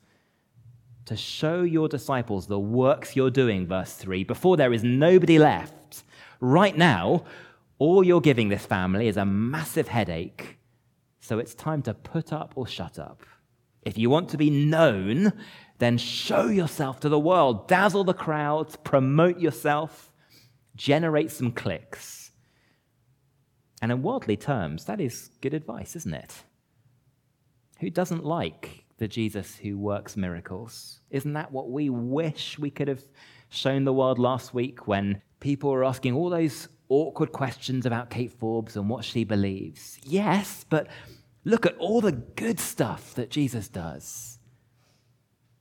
to 1.08 1.18
show 1.18 1.64
your 1.64 1.90
disciples 1.90 2.48
the 2.48 2.60
works 2.60 3.16
you're 3.16 3.32
doing, 3.32 3.68
verse 3.68 3.94
3, 3.94 4.24
before 4.24 4.56
there 4.56 4.72
is 4.72 4.84
nobody 4.84 5.40
left. 5.40 6.04
Right 6.40 6.78
now, 6.78 7.26
all 7.80 8.04
you're 8.04 8.22
giving 8.22 8.50
this 8.50 8.66
family 8.66 9.08
is 9.08 9.18
a 9.18 9.26
massive 9.26 9.88
headache, 9.88 10.58
so 11.20 11.40
it's 11.40 11.54
time 11.54 11.82
to 11.84 11.94
put 11.94 12.32
up 12.32 12.54
or 12.56 12.68
shut 12.68 13.00
up. 13.00 13.24
If 13.84 13.98
you 13.98 14.10
want 14.10 14.30
to 14.30 14.38
be 14.38 14.50
known, 14.50 15.34
then 15.80 15.98
show 15.98 16.48
yourself 16.48 17.00
to 17.02 17.10
the 17.10 17.20
world, 17.20 17.68
dazzle 17.68 18.04
the 18.04 18.14
crowds, 18.14 18.76
promote 18.78 19.40
yourself 19.40 20.12
generate 20.78 21.32
some 21.32 21.52
clicks. 21.52 22.32
And 23.82 23.92
in 23.92 24.02
worldly 24.02 24.38
terms, 24.38 24.86
that 24.86 25.02
is 25.02 25.32
good 25.42 25.54
advice, 25.54 25.96
isn't 25.96 26.14
it? 26.14 26.44
Who 27.80 27.90
doesn't 27.90 28.24
like 28.24 28.86
the 28.98 29.08
Jesus 29.08 29.56
who 29.56 29.78
works 29.78 30.18
miracles? 30.18 31.02
Isn't 31.10 31.34
that 31.34 31.52
what 31.52 31.70
we 31.70 31.90
wish 31.90 32.58
we 32.60 32.70
could 32.70 32.88
have 32.88 33.04
shown 33.50 33.86
the 33.86 33.94
world 33.94 34.20
last 34.20 34.54
week 34.54 34.88
when 34.88 35.22
people 35.40 35.70
were 35.70 35.86
asking 35.86 36.14
all 36.14 36.30
those 36.30 36.68
awkward 36.90 37.32
questions 37.32 37.86
about 37.86 38.10
Kate 38.10 38.32
Forbes 38.32 38.76
and 38.76 38.90
what 38.90 39.06
she 39.06 39.24
believes? 39.24 40.00
Yes, 40.04 40.66
but 40.70 40.88
look 41.46 41.66
at 41.66 41.78
all 41.78 42.02
the 42.02 42.12
good 42.12 42.60
stuff 42.60 43.14
that 43.16 43.30
Jesus 43.30 43.68
does. 43.68 44.40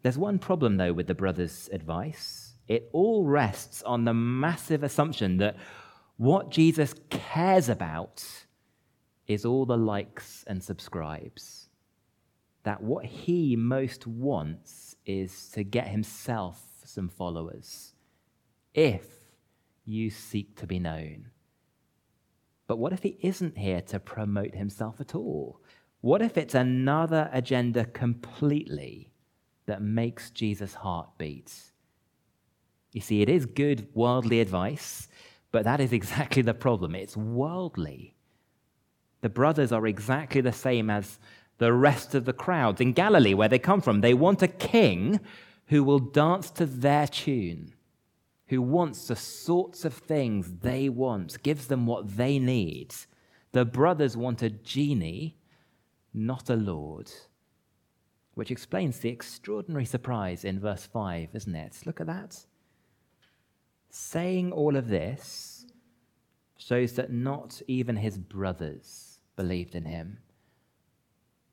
There's 0.03 0.19
one 0.19 0.39
problem, 0.39 0.77
though, 0.77 0.93
with 0.93 1.07
the 1.07 1.15
brothers' 1.15 1.69
advice 1.73 2.47
it 2.69 2.89
all 2.93 3.25
rests 3.25 3.83
on 3.83 4.05
the 4.05 4.15
massive 4.15 4.83
assumption 4.83 5.37
that 5.39 5.57
what 6.17 6.51
Jesus 6.51 6.95
cares 7.11 7.69
about 7.69 8.25
is 9.27 9.45
all 9.45 9.67
the 9.67 9.77
likes 9.77 10.45
and 10.47 10.63
subscribes. 10.63 11.66
That 12.67 12.83
what 12.83 13.05
he 13.05 13.55
most 13.55 14.09
wants 14.09 14.97
is 15.07 15.51
to 15.51 15.63
get 15.63 15.87
himself 15.87 16.61
some 16.85 17.09
followers, 17.09 17.95
if 18.75 19.07
you 19.85 20.11
seek 20.11 20.57
to 20.57 20.67
be 20.67 20.81
known. 20.81 21.31
But 22.67 22.79
what 22.79 22.93
if 22.93 23.05
he 23.05 23.19
isn't 23.23 23.57
here 23.57 23.83
to 23.83 24.01
promote 24.01 24.57
himself 24.57 25.01
at 25.01 25.15
all? 25.15 25.61
What 26.01 26.23
if 26.23 26.37
it's 26.37 26.57
another 26.57 27.31
agenda 27.33 27.85
completely 27.85 29.13
that 29.67 29.81
makes 29.81 30.33
Jesus' 30.33 30.75
heart 30.75 31.11
beat? 31.19 31.53
You 32.91 33.01
see, 33.01 33.23
it 33.23 33.29
is 33.29 33.47
good 33.47 33.87
worldly 33.95 34.41
advice, 34.41 35.07
but 35.53 35.63
that 35.63 35.79
is 35.79 35.93
exactly 36.01 36.43
the 36.43 36.53
problem. 36.53 36.97
It's 36.97 37.17
worldly. 37.17 38.17
The 39.21 39.29
brothers 39.29 39.71
are 39.71 39.87
exactly 39.87 40.41
the 40.41 40.51
same 40.51 40.91
as 40.91 41.21
the 41.59 41.73
rest 41.73 42.15
of 42.15 42.25
the 42.25 42.33
crowds 42.33 42.81
in 42.81 42.93
Galilee, 42.93 43.35
where 43.35 43.49
they 43.49 43.59
come 43.59 43.81
from. 43.81 44.01
They 44.01 44.15
want 44.15 44.43
a 44.43 44.49
king 44.49 45.21
who 45.67 45.83
will 45.83 45.99
dance 45.99 46.51
to 46.51 46.67
their 46.67 47.07
tune, 47.07 47.75
who 48.49 48.63
wants 48.63 49.09
the 49.09 49.17
sorts 49.17 49.85
of 49.85 49.95
things 49.95 50.59
they 50.61 50.89
want, 50.89 51.43
gives 51.43 51.67
them 51.67 51.87
what 51.87 52.17
they 52.17 52.39
need. 52.39 52.95
The 53.53 53.65
brothers 53.65 54.17
want 54.17 54.43
a 54.43 54.51
genie, 54.51 55.39
not 56.13 56.51
a 56.51 56.57
lord. 56.57 57.11
Which 58.35 58.51
explains 58.51 58.99
the 58.99 59.09
extraordinary 59.09 59.87
surprise 59.87 60.45
in 60.45 60.61
verse 60.61 60.85
5, 60.85 61.31
isn't 61.33 61.55
it? 61.55 61.79
Look 61.87 62.01
at 62.01 62.07
that. 62.07 62.45
Saying 63.89 64.53
all 64.53 64.77
of 64.77 64.89
this 64.89 65.65
shows 66.59 66.93
that 66.93 67.11
not 67.11 67.63
even 67.67 67.97
his 67.97 68.19
brothers 68.19 69.21
believed 69.37 69.75
in 69.75 69.87
him. 69.87 70.19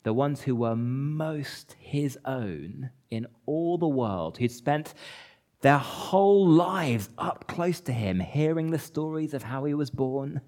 The 0.04 0.14
ones 0.14 0.42
who 0.42 0.56
were 0.56 0.76
most 0.76 1.76
his 1.80 2.18
own 2.26 2.92
in 3.10 3.26
all 3.46 3.78
the 3.78 3.88
world, 3.88 4.38
who'd 4.38 4.52
spent 4.52 4.94
their 5.62 5.78
whole 5.78 6.46
lives 6.46 7.10
up 7.18 7.48
close 7.48 7.80
to 7.80 7.94
him, 7.94 8.20
hearing 8.20 8.72
the 8.72 8.80
stories 8.80 9.34
of 9.34 9.44
how 9.44 9.64
he 9.64 9.74
was 9.74 9.90
born, 9.90 10.42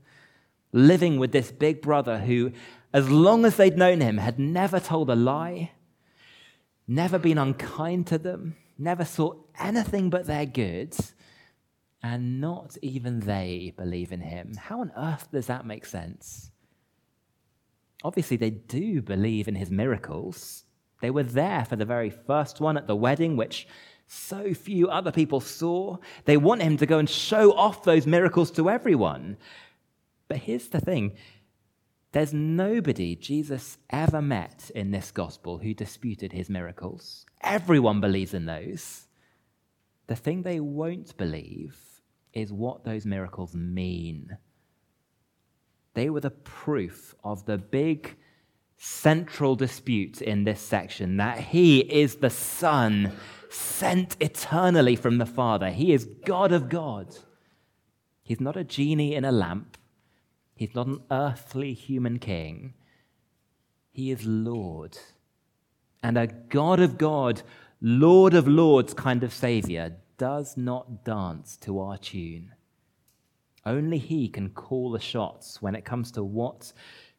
living 0.74 1.18
with 1.18 1.32
this 1.32 1.52
big 1.52 1.82
brother 1.82 2.20
who, 2.20 2.52
as 2.94 3.10
long 3.10 3.46
as 3.46 3.56
they'd 3.56 3.78
known 3.78 4.02
him, 4.02 4.18
had 4.18 4.38
never 4.38 4.80
told 4.80 5.10
a 5.10 5.16
lie, 5.16 5.72
never 6.86 7.18
been 7.18 7.38
unkind 7.38 8.06
to 8.08 8.18
them, 8.18 8.58
never 8.78 9.06
sought 9.06 9.50
anything 9.58 10.10
but 10.10 10.28
their 10.28 10.46
good, 10.46 10.94
and 12.04 12.42
not 12.42 12.78
even 12.82 13.22
they 13.22 13.74
believe 13.78 14.12
in 14.12 14.20
him. 14.20 14.54
How 14.56 14.82
on 14.82 14.92
earth 14.98 15.30
does 15.32 15.48
that 15.48 15.66
make 15.66 15.86
sense? 15.86 16.52
Obviously, 18.06 18.38
they 18.38 18.52
do 18.52 19.02
believe 19.02 19.48
in 19.48 19.56
his 19.56 19.72
miracles. 19.72 20.66
They 21.02 21.10
were 21.10 21.24
there 21.24 21.66
for 21.66 21.76
the 21.76 21.86
very 21.86 22.12
first 22.12 22.62
one 22.62 22.78
at 22.78 22.86
the 22.86 22.96
wedding, 22.96 23.36
which 23.36 23.68
so 24.06 24.54
few 24.54 24.88
other 24.88 25.12
people 25.12 25.40
saw. 25.40 25.98
They 26.26 26.38
want 26.38 26.62
him 26.62 26.78
to 26.78 26.86
go 26.86 27.00
and 27.00 27.10
show 27.10 27.54
off 27.54 27.82
those 27.82 28.06
miracles 28.06 28.52
to 28.52 28.70
everyone. 28.70 29.38
But 30.28 30.38
here's 30.38 30.68
the 30.68 30.80
thing 30.80 31.14
there's 32.12 32.32
nobody 32.32 33.16
Jesus 33.16 33.80
ever 33.90 34.22
met 34.22 34.70
in 34.76 34.92
this 34.92 35.10
gospel 35.10 35.58
who 35.58 35.74
disputed 35.74 36.32
his 36.32 36.48
miracles. 36.48 37.26
Everyone 37.42 38.02
believes 38.02 38.36
in 38.36 38.46
those. 38.46 39.08
The 40.06 40.16
thing 40.16 40.44
they 40.44 40.60
won't 40.60 41.18
believe 41.18 41.76
is 42.34 42.54
what 42.54 42.84
those 42.84 43.04
miracles 43.04 43.56
mean. 43.56 44.38
They 45.96 46.10
were 46.10 46.20
the 46.20 46.30
proof 46.30 47.16
of 47.24 47.46
the 47.46 47.58
big 47.58 48.16
central 48.78 49.56
dispute 49.56 50.22
in 50.22 50.44
this 50.44 50.62
section 50.62 51.18
that 51.18 51.40
he 51.40 51.80
is 51.80 52.16
the 52.18 52.30
Son 52.30 53.14
sent 53.50 54.18
eternally 54.20 54.96
from 54.98 55.18
the 55.18 55.26
Father. 55.26 55.72
He 55.72 55.94
is 55.94 56.06
God 56.26 56.52
of 56.52 56.70
God. 56.70 57.18
He's 58.22 58.42
not 58.42 58.58
a 58.58 58.64
genie 58.64 59.16
in 59.16 59.24
a 59.24 59.32
lamp, 59.32 59.78
he's 60.56 60.76
not 60.76 60.88
an 60.88 61.02
earthly 61.10 61.74
human 61.74 62.20
king. 62.20 62.74
He 63.92 64.12
is 64.12 64.26
Lord. 64.26 64.98
And 66.04 66.18
a 66.18 66.28
God 66.28 66.82
of 66.82 66.98
God, 66.98 67.44
Lord 67.80 68.34
of 68.34 68.48
Lords 68.48 68.94
kind 68.94 69.24
of 69.24 69.34
Savior 69.34 69.96
does 70.18 70.58
not 70.58 71.06
dance 71.06 71.56
to 71.58 71.80
our 71.80 71.98
tune. 71.98 72.55
Only 73.66 73.98
He 73.98 74.28
can 74.30 74.50
call 74.50 74.92
the 74.92 75.00
shots 75.00 75.62
when 75.62 75.76
it 75.76 75.86
comes 75.86 76.12
to 76.12 76.24
what 76.24 76.72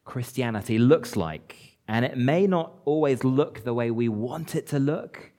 Christianity 0.05 0.77
looks 0.77 1.15
like. 1.15 1.77
And 1.87 2.03
it 2.05 2.17
may 2.17 2.47
not 2.47 2.73
always 2.85 3.23
look 3.23 3.63
the 3.63 3.73
way 3.73 3.91
we 3.91 4.09
want 4.09 4.55
it 4.55 4.67
to 4.67 4.79
look, 4.79 5.31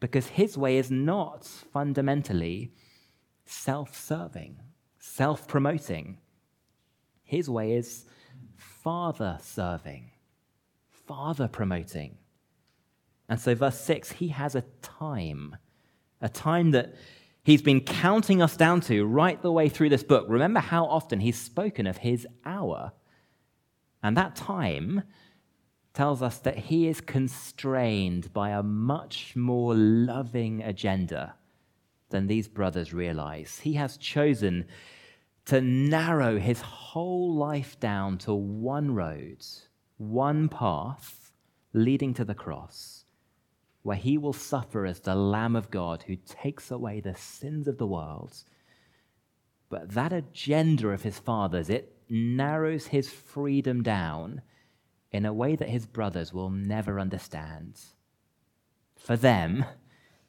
because 0.00 0.28
His 0.28 0.56
way 0.58 0.76
is 0.76 0.90
not 0.90 1.44
fundamentally 1.44 2.72
self 3.44 3.96
serving, 3.96 4.60
self 4.98 5.46
promoting. 5.46 6.18
His 7.24 7.48
way 7.48 7.74
is 7.74 8.04
Father 8.56 9.38
serving, 9.40 10.10
Father 10.88 11.48
promoting. 11.48 12.18
And 13.28 13.40
so, 13.40 13.54
verse 13.54 13.80
6, 13.80 14.12
He 14.12 14.28
has 14.28 14.54
a 14.54 14.64
time, 14.82 15.56
a 16.20 16.28
time 16.28 16.72
that 16.72 16.94
He's 17.44 17.62
been 17.62 17.80
counting 17.80 18.40
us 18.40 18.56
down 18.56 18.80
to 18.82 19.04
right 19.04 19.40
the 19.42 19.50
way 19.50 19.68
through 19.68 19.88
this 19.88 20.04
book. 20.04 20.26
Remember 20.28 20.60
how 20.60 20.84
often 20.84 21.20
he's 21.20 21.40
spoken 21.40 21.86
of 21.86 21.98
his 21.98 22.26
hour. 22.44 22.92
And 24.02 24.16
that 24.16 24.36
time 24.36 25.02
tells 25.92 26.22
us 26.22 26.38
that 26.38 26.56
he 26.56 26.86
is 26.86 27.00
constrained 27.00 28.32
by 28.32 28.50
a 28.50 28.62
much 28.62 29.34
more 29.34 29.74
loving 29.74 30.62
agenda 30.62 31.34
than 32.10 32.28
these 32.28 32.46
brothers 32.46 32.92
realize. 32.92 33.58
He 33.58 33.74
has 33.74 33.96
chosen 33.96 34.66
to 35.46 35.60
narrow 35.60 36.38
his 36.38 36.60
whole 36.60 37.34
life 37.34 37.78
down 37.80 38.18
to 38.18 38.32
one 38.32 38.94
road, 38.94 39.44
one 39.96 40.48
path 40.48 41.32
leading 41.72 42.14
to 42.14 42.24
the 42.24 42.34
cross 42.34 43.01
where 43.82 43.96
he 43.96 44.16
will 44.16 44.32
suffer 44.32 44.86
as 44.86 45.00
the 45.00 45.14
Lamb 45.14 45.56
of 45.56 45.70
God 45.70 46.04
who 46.06 46.16
takes 46.16 46.70
away 46.70 47.00
the 47.00 47.14
sins 47.14 47.66
of 47.66 47.78
the 47.78 47.86
world. 47.86 48.44
But 49.68 49.90
that 49.90 50.12
agenda 50.12 50.88
of 50.88 51.02
his 51.02 51.18
father's, 51.18 51.68
it 51.68 51.96
narrows 52.08 52.88
his 52.88 53.10
freedom 53.10 53.82
down 53.82 54.42
in 55.10 55.26
a 55.26 55.32
way 55.32 55.56
that 55.56 55.68
his 55.68 55.86
brothers 55.86 56.32
will 56.32 56.50
never 56.50 57.00
understand. 57.00 57.80
For 58.96 59.16
them, 59.16 59.64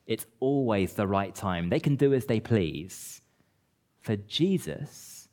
it's 0.05 0.25
always 0.39 0.93
the 0.93 1.07
right 1.07 1.33
time. 1.33 1.69
They 1.69 1.79
can 1.79 1.95
do 1.95 2.13
as 2.13 2.25
they 2.25 2.39
please. 2.39 3.21
For 4.01 4.15
Jesus, 4.15 5.29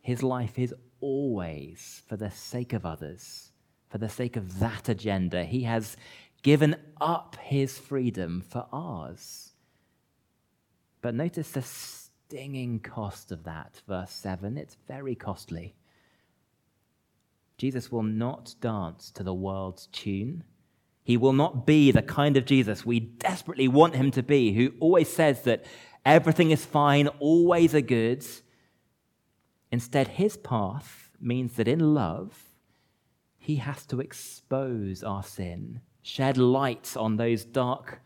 his 0.00 0.22
life 0.22 0.58
is 0.58 0.74
always 1.00 2.02
for 2.06 2.16
the 2.16 2.30
sake 2.30 2.72
of 2.72 2.84
others, 2.84 3.52
for 3.88 3.98
the 3.98 4.08
sake 4.08 4.36
of 4.36 4.58
that 4.58 4.88
agenda. 4.88 5.44
He 5.44 5.62
has 5.62 5.96
given 6.46 6.76
up 7.00 7.34
his 7.42 7.76
freedom 7.76 8.40
for 8.40 8.68
ours. 8.72 9.50
But 11.02 11.12
notice 11.12 11.50
the 11.50 11.62
stinging 11.62 12.78
cost 12.78 13.32
of 13.32 13.42
that, 13.42 13.82
verse 13.88 14.12
7. 14.12 14.56
It's 14.56 14.76
very 14.86 15.16
costly. 15.16 15.74
Jesus 17.58 17.90
will 17.90 18.04
not 18.04 18.54
dance 18.60 19.10
to 19.10 19.24
the 19.24 19.34
world's 19.34 19.88
tune. 19.88 20.44
He 21.02 21.16
will 21.16 21.32
not 21.32 21.66
be 21.66 21.90
the 21.90 22.00
kind 22.00 22.36
of 22.36 22.44
Jesus 22.44 22.86
we 22.86 23.00
desperately 23.00 23.66
want 23.66 23.96
him 23.96 24.12
to 24.12 24.22
be, 24.22 24.52
who 24.52 24.72
always 24.78 25.12
says 25.12 25.42
that 25.42 25.64
everything 26.04 26.52
is 26.52 26.64
fine, 26.64 27.08
always 27.18 27.74
are 27.74 27.80
good. 27.80 28.24
Instead, 29.72 30.06
his 30.06 30.36
path 30.36 31.10
means 31.20 31.54
that 31.54 31.66
in 31.66 31.92
love, 31.92 32.40
he 33.36 33.56
has 33.56 33.84
to 33.86 34.00
expose 34.00 35.02
our 35.02 35.24
sin 35.24 35.80
shed 36.06 36.38
light 36.38 36.96
on 36.96 37.16
those 37.16 37.44
dark, 37.44 38.00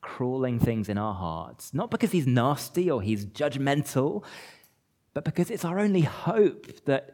crawling 0.00 0.60
things 0.60 0.88
in 0.88 0.96
our 0.96 1.14
hearts. 1.14 1.74
Not 1.74 1.90
because 1.90 2.12
he's 2.12 2.26
nasty 2.26 2.88
or 2.88 3.02
he's 3.02 3.26
judgmental, 3.26 4.22
but 5.14 5.24
because 5.24 5.50
it's 5.50 5.64
our 5.64 5.80
only 5.80 6.02
hope 6.02 6.84
that 6.84 7.10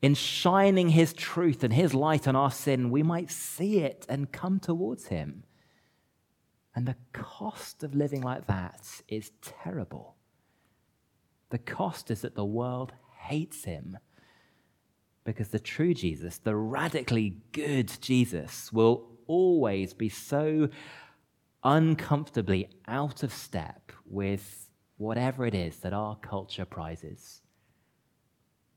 in 0.00 0.14
shining 0.14 0.88
his 0.88 1.12
truth 1.12 1.62
and 1.62 1.72
his 1.72 1.92
light 1.92 2.26
on 2.26 2.34
our 2.34 2.50
sin, 2.50 2.90
we 2.90 3.02
might 3.02 3.30
see 3.30 3.80
it 3.80 4.06
and 4.08 4.32
come 4.32 4.58
towards 4.58 5.08
him. 5.08 5.44
And 6.74 6.88
the 6.88 6.96
cost 7.12 7.84
of 7.84 7.94
living 7.94 8.22
like 8.22 8.46
that 8.46 9.02
is 9.06 9.32
terrible. 9.42 10.16
The 11.50 11.58
cost 11.58 12.10
is 12.10 12.22
that 12.22 12.34
the 12.34 12.44
world 12.46 12.94
hates 13.18 13.64
him 13.64 13.98
because 15.24 15.48
the 15.48 15.60
true 15.60 15.92
Jesus, 15.92 16.38
the 16.38 16.56
radically 16.56 17.36
good 17.52 17.92
Jesus, 18.00 18.72
will 18.72 19.11
always 19.26 19.94
be 19.94 20.08
so 20.08 20.68
uncomfortably 21.64 22.68
out 22.86 23.22
of 23.22 23.32
step 23.32 23.92
with 24.06 24.68
whatever 24.96 25.46
it 25.46 25.54
is 25.54 25.78
that 25.78 25.92
our 25.92 26.16
culture 26.16 26.64
prizes. 26.64 27.40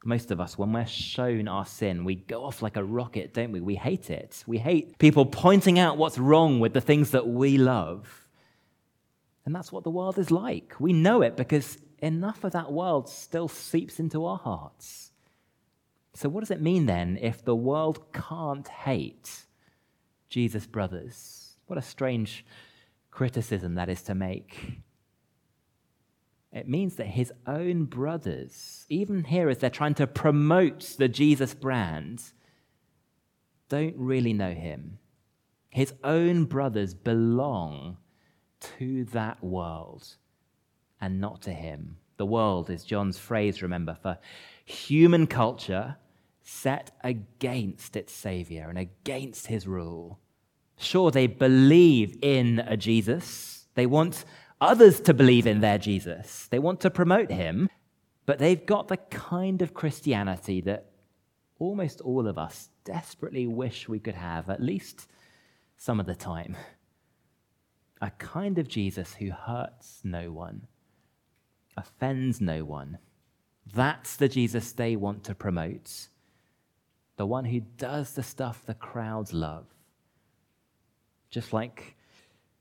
Most 0.03 0.29
of 0.29 0.39
us, 0.39 0.57
when 0.57 0.71
we're 0.71 0.85
shown 0.85 1.47
our 1.47 1.65
sin, 1.65 2.03
we 2.03 2.15
go 2.15 2.43
off 2.43 2.61
like 2.61 2.77
a 2.77 2.83
rocket, 2.83 3.33
don't 3.33 3.51
we? 3.51 3.59
We 3.59 3.75
hate 3.75 4.11
it. 4.11 4.43
We 4.45 4.59
hate 4.59 4.99
people 4.99 5.25
pointing 5.25 5.79
out 5.79 5.97
what's 5.97 6.19
wrong 6.19 6.59
with 6.59 6.73
the 6.73 6.81
things 6.81 7.11
that 7.11 7.27
we 7.27 7.57
love. 7.57 8.27
And 9.45 9.55
that's 9.55 9.71
what 9.71 9.83
the 9.83 9.89
world 9.89 10.19
is 10.19 10.29
like. 10.29 10.75
We 10.79 10.93
know 10.93 11.23
it 11.23 11.35
because 11.35 11.79
enough 11.99 12.43
of 12.43 12.51
that 12.51 12.71
world 12.71 13.09
still 13.09 13.47
seeps 13.47 13.99
into 13.99 14.25
our 14.25 14.37
hearts. 14.37 15.11
So, 16.13 16.29
what 16.29 16.41
does 16.41 16.51
it 16.51 16.61
mean 16.61 16.85
then 16.85 17.17
if 17.21 17.43
the 17.43 17.55
world 17.55 18.13
can't 18.13 18.67
hate 18.67 19.44
Jesus' 20.29 20.67
brothers. 20.67 21.55
What 21.67 21.79
a 21.79 21.81
strange 21.81 22.45
criticism 23.11 23.75
that 23.75 23.89
is 23.89 24.01
to 24.03 24.15
make. 24.15 24.81
It 26.51 26.69
means 26.69 26.95
that 26.95 27.07
his 27.07 27.33
own 27.45 27.85
brothers, 27.85 28.85
even 28.87 29.25
here 29.25 29.49
as 29.49 29.57
they're 29.57 29.69
trying 29.69 29.95
to 29.95 30.07
promote 30.07 30.95
the 30.97 31.09
Jesus 31.09 31.53
brand, 31.53 32.23
don't 33.67 33.95
really 33.97 34.33
know 34.33 34.53
him. 34.53 34.99
His 35.69 35.93
own 36.03 36.45
brothers 36.45 36.93
belong 36.93 37.97
to 38.77 39.03
that 39.05 39.43
world 39.43 40.15
and 41.01 41.19
not 41.19 41.41
to 41.41 41.51
him. 41.51 41.97
The 42.17 42.25
world 42.25 42.69
is 42.69 42.85
John's 42.85 43.17
phrase, 43.17 43.61
remember, 43.61 43.97
for 44.01 44.17
human 44.63 45.27
culture 45.27 45.97
set 46.47 46.91
against 47.03 47.95
its 47.95 48.13
Savior 48.13 48.67
and 48.69 48.77
against 48.77 49.47
his 49.47 49.67
rule. 49.67 50.19
Sure, 50.77 51.09
they 51.09 51.25
believe 51.25 52.17
in 52.21 52.59
a 52.59 52.77
Jesus, 52.77 53.65
they 53.73 53.87
want 53.87 54.23
others 54.61 54.99
to 55.01 55.13
believe 55.13 55.47
in 55.47 55.59
their 55.59 55.79
Jesus, 55.79 56.47
they 56.51 56.59
want 56.59 56.79
to 56.81 56.91
promote 56.91 57.31
him, 57.31 57.67
but 58.27 58.37
they've 58.37 58.65
got 58.65 58.87
the 58.87 58.97
kind 58.97 59.63
of 59.63 59.73
Christianity 59.73 60.61
that 60.61 60.91
almost 61.57 61.99
all 62.01 62.27
of 62.27 62.37
us 62.37 62.69
desperately 62.83 63.47
wish 63.47 63.89
we 63.89 63.99
could 63.99 64.15
have, 64.15 64.47
at 64.49 64.61
least 64.61 65.07
some 65.77 65.99
of 65.99 66.05
the 66.05 66.15
time. 66.15 66.55
A 68.01 68.11
kind 68.11 68.59
of 68.59 68.67
Jesus 68.67 69.15
who 69.15 69.31
hurts 69.31 70.01
no 70.03 70.31
one, 70.31 70.67
offends 71.75 72.39
no 72.39 72.63
one. 72.63 72.99
That's 73.73 74.15
the 74.15 74.27
Jesus 74.27 74.73
they 74.73 74.95
want 74.95 75.23
to 75.23 75.33
promote. 75.33 76.09
The 77.17 77.25
one 77.25 77.45
who 77.45 77.61
does 77.61 78.13
the 78.13 78.23
stuff 78.23 78.65
the 78.65 78.73
crowds 78.73 79.33
love. 79.33 79.65
Just 81.29 81.53
like 81.53 81.95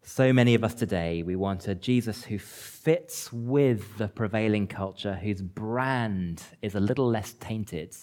so 0.02 0.32
many 0.32 0.54
of 0.54 0.62
us 0.62 0.74
today, 0.74 1.22
we 1.22 1.34
want 1.34 1.66
a 1.66 1.74
Jesus 1.74 2.24
who 2.24 2.38
fits 2.38 3.32
with 3.32 3.98
the 3.98 4.08
prevailing 4.08 4.66
culture, 4.66 5.14
whose 5.14 5.40
brand 5.40 6.42
is 6.60 6.74
a 6.74 6.80
little 6.80 7.08
less 7.08 7.32
tainted. 7.32 7.96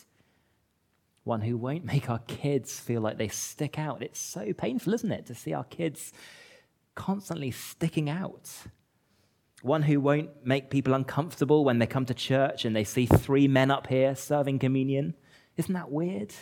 One 1.24 1.42
who 1.42 1.58
won't 1.58 1.86
make 1.86 2.10
our 2.10 2.20
kids 2.20 2.80
feel 2.80 3.02
like 3.02 3.18
they 3.18 3.28
stick 3.28 3.78
out. 3.78 4.02
It's 4.02 4.20
so 4.20 4.52
painful, 4.54 4.94
isn't 4.96 5.12
it, 5.12 5.28
to 5.28 5.36
see 5.36 5.54
our 5.54 5.64
kids 5.64 6.12
constantly 6.96 7.52
sticking 7.52 8.10
out. 8.10 8.50
One 9.62 9.84
who 9.84 10.00
won't 10.00 10.44
make 10.44 10.72
people 10.72 10.96
uncomfortable 10.96 11.64
when 11.64 11.78
they 11.78 11.86
come 11.86 12.06
to 12.06 12.16
church 12.16 12.66
and 12.66 12.76
they 12.76 12.84
see 12.84 13.06
three 13.06 13.48
men 13.48 13.70
up 13.70 13.88
here 13.88 14.16
serving 14.16 14.58
communion. 14.58 15.14
Isn't 15.62 15.76
that 15.76 15.92
weird? 15.92 16.34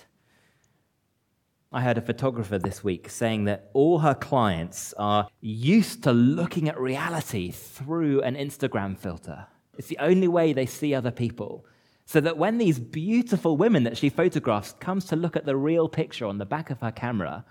I 1.73 1.81
heard 1.81 1.97
a 1.97 2.01
photographer 2.01 2.57
this 2.57 2.85
week 2.85 3.09
saying 3.09 3.43
that 3.45 3.69
all 3.73 3.99
her 3.99 4.15
clients 4.15 4.93
are 4.93 5.27
used 5.41 6.03
to 6.03 6.13
looking 6.13 6.69
at 6.69 6.79
reality 6.79 7.51
through 7.51 8.21
an 8.21 8.35
Instagram 8.37 8.97
filter. 8.97 9.47
It's 9.77 9.89
the 9.89 9.97
only 9.99 10.29
way 10.29 10.53
they 10.53 10.65
see 10.65 10.95
other 10.95 11.11
people. 11.11 11.65
So 12.05 12.21
that 12.21 12.37
when 12.37 12.59
these 12.59 12.79
beautiful 12.79 13.57
women 13.57 13.83
that 13.83 13.97
she 13.97 14.07
photographs 14.07 14.71
comes 14.79 15.03
to 15.07 15.17
look 15.17 15.35
at 15.35 15.45
the 15.45 15.57
real 15.57 15.89
picture 15.89 16.25
on 16.25 16.37
the 16.37 16.45
back 16.45 16.69
of 16.69 16.79
her 16.79 16.93
camera, 16.93 17.43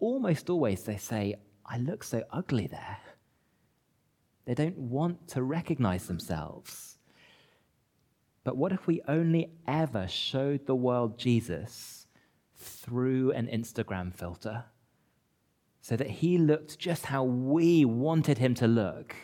almost 0.00 0.50
always 0.50 0.82
they 0.82 0.98
say, 0.98 1.36
I 1.64 1.78
look 1.78 2.04
so 2.04 2.24
ugly 2.30 2.66
there. 2.66 2.98
They 4.44 4.52
don't 4.52 4.76
want 4.76 5.28
to 5.28 5.42
recognize 5.42 6.08
themselves. 6.08 6.93
But 8.44 8.56
what 8.56 8.72
if 8.72 8.86
we 8.86 9.00
only 9.08 9.52
ever 9.66 10.06
showed 10.06 10.66
the 10.66 10.76
world 10.76 11.18
Jesus 11.18 12.06
through 12.56 13.32
an 13.32 13.46
Instagram 13.46 14.14
filter 14.14 14.64
so 15.80 15.96
that 15.96 16.10
he 16.10 16.38
looked 16.38 16.78
just 16.78 17.06
how 17.06 17.24
we 17.24 17.84
wanted 17.84 18.38
him 18.38 18.54
to 18.54 18.66
look. 18.66 19.14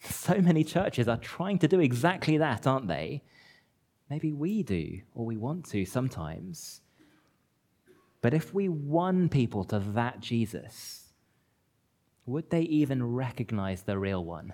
So 0.00 0.40
many 0.40 0.64
churches 0.64 1.06
are 1.06 1.16
trying 1.16 1.58
to 1.60 1.68
do 1.68 1.80
exactly 1.80 2.38
that, 2.38 2.66
aren't 2.66 2.88
they? 2.88 3.22
Maybe 4.10 4.32
we 4.32 4.62
do, 4.62 5.00
or 5.14 5.26
we 5.26 5.36
want 5.36 5.64
to 5.70 5.84
sometimes. 5.84 6.80
But 8.20 8.34
if 8.34 8.52
we 8.52 8.68
won 8.68 9.28
people 9.28 9.64
to 9.64 9.78
that 9.78 10.18
Jesus, 10.20 11.12
would 12.26 12.50
they 12.50 12.62
even 12.62 13.04
recognize 13.04 13.82
the 13.82 13.98
real 13.98 14.24
one 14.24 14.52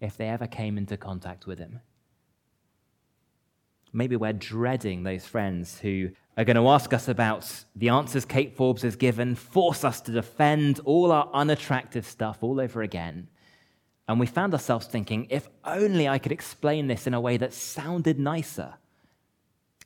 if 0.00 0.16
they 0.16 0.28
ever 0.28 0.46
came 0.46 0.76
into 0.76 0.96
contact 0.96 1.46
with 1.46 1.58
him? 1.58 1.80
Maybe 3.92 4.16
we're 4.16 4.32
dreading 4.32 5.02
those 5.02 5.26
friends 5.26 5.78
who 5.80 6.10
are 6.36 6.44
going 6.44 6.56
to 6.56 6.68
ask 6.68 6.92
us 6.92 7.08
about 7.08 7.64
the 7.74 7.88
answers 7.88 8.24
Kate 8.24 8.54
Forbes 8.56 8.82
has 8.82 8.96
given, 8.96 9.34
force 9.34 9.84
us 9.84 10.00
to 10.02 10.12
defend 10.12 10.80
all 10.84 11.10
our 11.10 11.28
unattractive 11.32 12.06
stuff 12.06 12.38
all 12.42 12.60
over 12.60 12.82
again. 12.82 13.28
And 14.06 14.20
we 14.20 14.26
found 14.26 14.54
ourselves 14.54 14.86
thinking, 14.86 15.26
if 15.30 15.48
only 15.64 16.08
I 16.08 16.18
could 16.18 16.32
explain 16.32 16.86
this 16.86 17.06
in 17.06 17.14
a 17.14 17.20
way 17.20 17.36
that 17.38 17.52
sounded 17.52 18.18
nicer. 18.18 18.74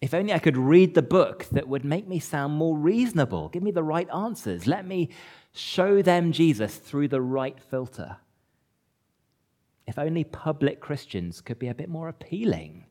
If 0.00 0.14
only 0.14 0.32
I 0.32 0.38
could 0.38 0.56
read 0.56 0.94
the 0.94 1.02
book 1.02 1.46
that 1.52 1.68
would 1.68 1.84
make 1.84 2.08
me 2.08 2.18
sound 2.18 2.54
more 2.54 2.76
reasonable, 2.76 3.48
give 3.48 3.62
me 3.62 3.70
the 3.70 3.82
right 3.82 4.08
answers, 4.12 4.66
let 4.66 4.86
me 4.86 5.10
show 5.52 6.02
them 6.02 6.32
Jesus 6.32 6.76
through 6.76 7.08
the 7.08 7.20
right 7.20 7.58
filter. 7.60 8.16
If 9.86 9.98
only 9.98 10.24
public 10.24 10.80
Christians 10.80 11.40
could 11.40 11.58
be 11.58 11.68
a 11.68 11.74
bit 11.74 11.88
more 11.88 12.08
appealing 12.08 12.86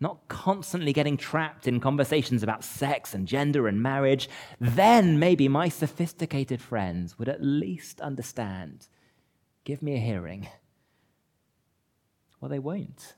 not 0.00 0.28
constantly 0.28 0.92
getting 0.92 1.16
trapped 1.16 1.66
in 1.66 1.80
conversations 1.80 2.42
about 2.42 2.64
sex 2.64 3.14
and 3.14 3.26
gender 3.26 3.66
and 3.66 3.82
marriage, 3.82 4.28
then 4.60 5.18
maybe 5.18 5.48
my 5.48 5.68
sophisticated 5.68 6.60
friends 6.60 7.18
would 7.18 7.28
at 7.28 7.42
least 7.42 8.00
understand. 8.00 8.88
Give 9.64 9.82
me 9.82 9.96
a 9.96 10.00
hearing. 10.00 10.48
Well, 12.40 12.48
they 12.48 12.60
won't. 12.60 13.14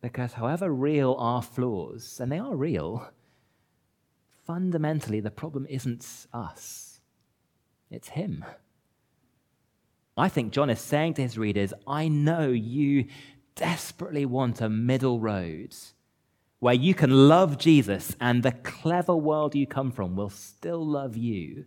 Because 0.00 0.32
however 0.32 0.72
real 0.72 1.14
our 1.18 1.42
flaws, 1.42 2.18
and 2.20 2.32
they 2.32 2.38
are 2.38 2.56
real, 2.56 3.10
fundamentally 4.46 5.20
the 5.20 5.30
problem 5.30 5.66
isn't 5.68 6.26
us, 6.32 7.00
it's 7.90 8.08
Him. 8.08 8.44
I 10.16 10.28
think 10.28 10.52
John 10.52 10.70
is 10.70 10.80
saying 10.80 11.14
to 11.14 11.22
his 11.22 11.38
readers, 11.38 11.72
I 11.86 12.08
know 12.08 12.48
you 12.48 13.06
desperately 13.60 14.24
want 14.24 14.62
a 14.62 14.70
middle 14.70 15.20
road 15.20 15.74
where 16.60 16.74
you 16.74 16.94
can 16.94 17.28
love 17.28 17.58
Jesus 17.58 18.16
and 18.18 18.42
the 18.42 18.52
clever 18.52 19.14
world 19.14 19.54
you 19.54 19.66
come 19.66 19.92
from 19.92 20.16
will 20.16 20.30
still 20.30 20.84
love 20.84 21.14
you. 21.14 21.66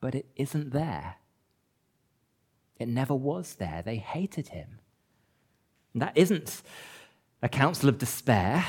But 0.00 0.14
it 0.14 0.26
isn't 0.36 0.70
there. 0.72 1.16
It 2.78 2.86
never 2.88 3.16
was 3.16 3.56
there. 3.56 3.82
They 3.84 3.96
hated 3.96 4.48
him. 4.48 4.78
that 5.96 6.16
isn't 6.16 6.62
a 7.42 7.48
counsel 7.48 7.88
of 7.88 7.98
despair. 7.98 8.64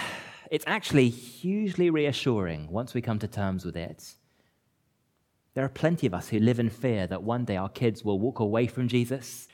It's 0.50 0.66
actually 0.66 1.10
hugely 1.10 1.92
reassuring 1.92 2.72
once 2.72 2.96
we 2.96 3.02
come 3.02 3.20
to 3.20 3.28
terms 3.28 3.64
with 3.64 3.78
it. 3.78 4.16
There 5.54 5.64
are 5.64 5.70
plenty 5.70 6.08
of 6.08 6.16
us 6.16 6.30
who 6.30 6.40
live 6.40 6.60
in 6.60 6.72
fear 6.72 7.06
that 7.06 7.22
one 7.22 7.46
day 7.46 7.58
our 7.58 7.70
kids 7.70 8.04
will 8.04 8.20
walk 8.20 8.40
away 8.40 8.66
from 8.66 8.88
Jesus 8.88 9.48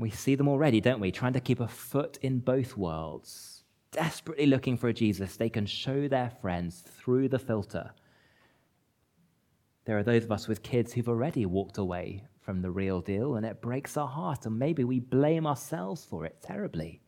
we 0.00 0.10
see 0.10 0.34
them 0.34 0.48
already, 0.48 0.80
don't 0.80 1.00
we? 1.00 1.10
Trying 1.10 1.34
to 1.34 1.40
keep 1.40 1.60
a 1.60 1.68
foot 1.68 2.18
in 2.22 2.40
both 2.40 2.76
worlds, 2.76 3.64
desperately 3.92 4.46
looking 4.46 4.76
for 4.76 4.88
a 4.88 4.92
Jesus 4.94 5.36
they 5.36 5.48
can 5.48 5.66
show 5.66 6.08
their 6.08 6.30
friends 6.40 6.80
through 6.80 7.28
the 7.28 7.38
filter. 7.38 7.92
There 9.84 9.98
are 9.98 10.02
those 10.02 10.24
of 10.24 10.32
us 10.32 10.48
with 10.48 10.62
kids 10.62 10.92
who've 10.92 11.08
already 11.08 11.46
walked 11.46 11.78
away 11.78 12.24
from 12.40 12.62
the 12.62 12.70
real 12.70 13.00
deal, 13.00 13.36
and 13.36 13.46
it 13.46 13.60
breaks 13.60 13.96
our 13.96 14.08
heart, 14.08 14.46
and 14.46 14.58
maybe 14.58 14.84
we 14.84 15.00
blame 15.00 15.46
ourselves 15.46 16.04
for 16.04 16.24
it 16.24 16.40
terribly. 16.42 17.02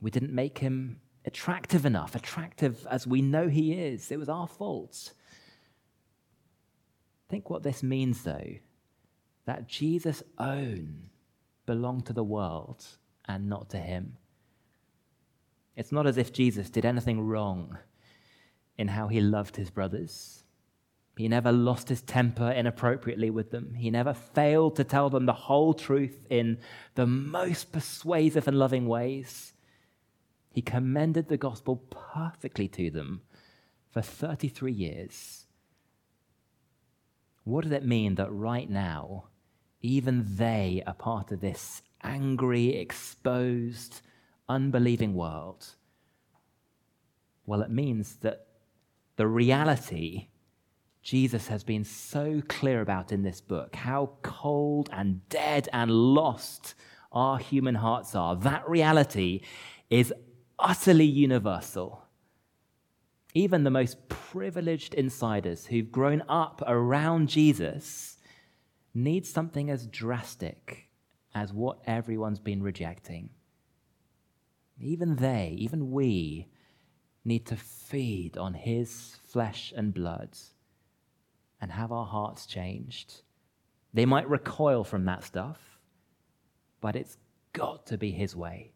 We 0.00 0.10
didn't 0.10 0.32
make 0.32 0.58
him 0.58 1.00
attractive 1.24 1.84
enough, 1.86 2.14
attractive 2.14 2.86
as 2.90 3.06
we 3.06 3.22
know 3.22 3.48
he 3.48 3.72
is. 3.72 4.10
It 4.10 4.18
was 4.18 4.28
our 4.28 4.46
fault. 4.46 5.12
Think 7.28 7.50
what 7.50 7.62
this 7.62 7.82
means, 7.82 8.22
though 8.22 8.56
that 9.46 9.68
Jesus' 9.68 10.22
own 10.38 11.08
belong 11.66 12.02
to 12.02 12.12
the 12.12 12.24
world 12.24 12.84
and 13.26 13.48
not 13.48 13.68
to 13.70 13.78
him. 13.78 14.16
It's 15.76 15.92
not 15.92 16.06
as 16.06 16.16
if 16.16 16.32
Jesus 16.32 16.70
did 16.70 16.86
anything 16.86 17.20
wrong 17.20 17.76
in 18.78 18.88
how 18.88 19.08
he 19.08 19.20
loved 19.20 19.56
his 19.56 19.70
brothers. 19.70 20.44
He 21.16 21.28
never 21.28 21.50
lost 21.50 21.88
his 21.88 22.02
temper 22.02 22.50
inappropriately 22.50 23.30
with 23.30 23.50
them. 23.50 23.74
He 23.74 23.90
never 23.90 24.12
failed 24.12 24.76
to 24.76 24.84
tell 24.84 25.08
them 25.08 25.26
the 25.26 25.32
whole 25.32 25.72
truth 25.72 26.26
in 26.28 26.58
the 26.94 27.06
most 27.06 27.72
persuasive 27.72 28.46
and 28.46 28.58
loving 28.58 28.86
ways. 28.86 29.54
He 30.50 30.62
commended 30.62 31.28
the 31.28 31.38
gospel 31.38 31.76
perfectly 31.90 32.68
to 32.68 32.90
them 32.90 33.22
for 33.90 34.02
33 34.02 34.72
years. 34.72 35.46
What 37.44 37.64
does 37.64 37.72
it 37.72 37.84
mean 37.84 38.16
that 38.16 38.32
right 38.32 38.68
now 38.68 39.24
even 39.80 40.24
they 40.36 40.82
are 40.86 40.94
part 40.94 41.32
of 41.32 41.40
this 41.40 41.82
angry, 42.02 42.76
exposed, 42.76 44.00
unbelieving 44.48 45.14
world. 45.14 45.74
Well, 47.44 47.62
it 47.62 47.70
means 47.70 48.16
that 48.16 48.46
the 49.16 49.26
reality 49.26 50.28
Jesus 51.02 51.46
has 51.46 51.62
been 51.62 51.84
so 51.84 52.42
clear 52.48 52.80
about 52.80 53.12
in 53.12 53.22
this 53.22 53.40
book, 53.40 53.76
how 53.76 54.10
cold 54.22 54.90
and 54.92 55.26
dead 55.28 55.68
and 55.72 55.88
lost 55.88 56.74
our 57.12 57.38
human 57.38 57.76
hearts 57.76 58.16
are, 58.16 58.34
that 58.34 58.68
reality 58.68 59.40
is 59.88 60.12
utterly 60.58 61.04
universal. 61.04 62.02
Even 63.34 63.62
the 63.62 63.70
most 63.70 64.08
privileged 64.08 64.94
insiders 64.94 65.66
who've 65.66 65.92
grown 65.92 66.24
up 66.28 66.60
around 66.66 67.28
Jesus 67.28 68.15
needs 68.96 69.28
something 69.30 69.70
as 69.70 69.86
drastic 69.86 70.88
as 71.34 71.52
what 71.52 71.78
everyone's 71.86 72.38
been 72.38 72.62
rejecting. 72.62 73.28
Even 74.80 75.16
they, 75.16 75.54
even 75.58 75.90
we, 75.90 76.48
need 77.24 77.44
to 77.44 77.56
feed 77.56 78.38
on 78.38 78.54
his 78.54 79.16
flesh 79.26 79.72
and 79.76 79.92
blood 79.92 80.30
and 81.60 81.72
have 81.72 81.92
our 81.92 82.06
hearts 82.06 82.46
changed. 82.46 83.22
They 83.92 84.06
might 84.06 84.30
recoil 84.30 84.82
from 84.82 85.04
that 85.04 85.24
stuff, 85.24 85.78
but 86.80 86.96
it's 86.96 87.18
got 87.52 87.86
to 87.86 87.98
be 87.98 88.12
his 88.12 88.34
way. 88.34 88.72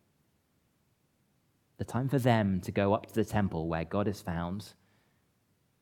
the 1.78 1.84
time 1.84 2.10
for 2.10 2.18
them 2.18 2.60
to 2.60 2.70
go 2.70 2.92
up 2.92 3.06
to 3.06 3.14
the 3.14 3.24
temple 3.24 3.66
where 3.66 3.86
God 3.86 4.06
is 4.06 4.20
found, 4.20 4.74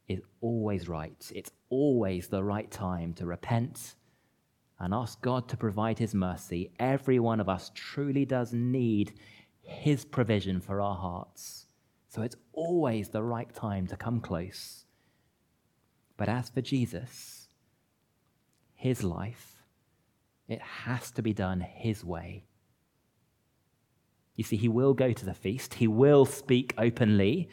is 0.07 0.21
always 0.41 0.89
right. 0.89 1.33
It's 1.35 1.51
always 1.71 2.29
the 2.29 2.45
right 2.45 2.71
time 2.71 3.15
to 3.15 3.27
repent 3.27 3.97
and 4.81 4.95
ask 4.95 5.21
God 5.21 5.49
to 5.49 5.57
provide 5.57 5.99
His 5.99 6.15
mercy. 6.15 6.71
Every 6.79 7.19
one 7.19 7.41
of 7.41 7.49
us 7.49 7.71
truly 7.75 8.25
does 8.25 8.53
need 8.53 9.15
His 9.63 10.05
provision 10.05 10.61
for 10.61 10.81
our 10.81 10.97
hearts. 10.97 11.67
So 12.09 12.23
it's 12.23 12.37
always 12.53 13.09
the 13.09 13.23
right 13.23 13.53
time 13.53 13.87
to 13.89 13.97
come 13.97 14.21
close. 14.21 14.85
But 16.17 16.29
as 16.29 16.49
for 16.49 16.61
Jesus, 16.61 17.49
His 18.75 19.03
life, 19.03 19.57
it 20.49 20.61
has 20.61 21.11
to 21.13 21.23
be 21.23 21.33
done 21.33 21.61
His 21.61 22.05
way. 22.05 22.45
You 24.37 24.45
see, 24.45 24.57
He 24.57 24.69
will 24.69 24.95
go 24.95 25.13
to 25.13 25.25
the 25.25 25.35
feast, 25.35 25.75
He 25.75 25.89
will 25.89 26.25
speak 26.25 26.75
openly. 26.79 27.49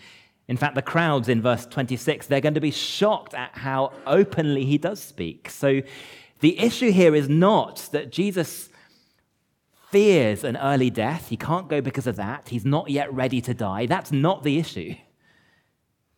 In 0.48 0.58
fact, 0.58 0.76
the 0.76 0.82
crowds 0.84 1.28
in 1.28 1.42
verse 1.42 1.66
26, 1.66 2.28
they're 2.28 2.40
going 2.40 2.54
to 2.54 2.62
be 2.62 2.72
shocked 2.72 3.34
at 3.34 3.52
how 3.54 3.94
openly 4.06 4.64
he 4.64 4.78
does 4.78 5.02
speak. 5.02 5.50
So 5.50 5.82
the 6.40 6.60
issue 6.60 6.92
here 6.92 7.16
is 7.16 7.30
not 7.30 7.90
that 7.92 8.12
Jesus 8.12 8.70
fears 9.90 10.44
an 10.44 10.58
early 10.58 10.90
death. 10.90 11.30
He 11.30 11.38
can't 11.38 11.70
go 11.70 11.82
because 11.82 12.08
of 12.08 12.18
that. 12.18 12.50
He's 12.50 12.66
not 12.66 12.90
yet 12.90 13.14
ready 13.14 13.42
to 13.42 13.54
die. 13.54 13.86
That's 13.86 14.12
not 14.12 14.44
the 14.44 14.58
issue. 14.58 14.96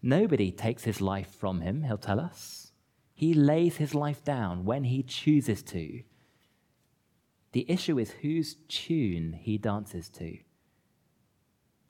Nobody 0.01 0.51
takes 0.51 0.83
his 0.83 1.01
life 1.01 1.35
from 1.35 1.61
him, 1.61 1.83
he'll 1.83 1.97
tell 1.97 2.19
us. 2.19 2.71
He 3.13 3.33
lays 3.33 3.77
his 3.77 3.95
life 3.95 4.23
down 4.23 4.63
when 4.63 4.83
he 4.83 5.01
chooses 5.03 5.63
to. 5.63 6.03
The 7.51 7.69
issue 7.69 7.97
is 7.97 8.11
whose 8.11 8.57
tune 8.67 9.33
he 9.33 9.57
dances 9.57 10.09
to. 10.09 10.37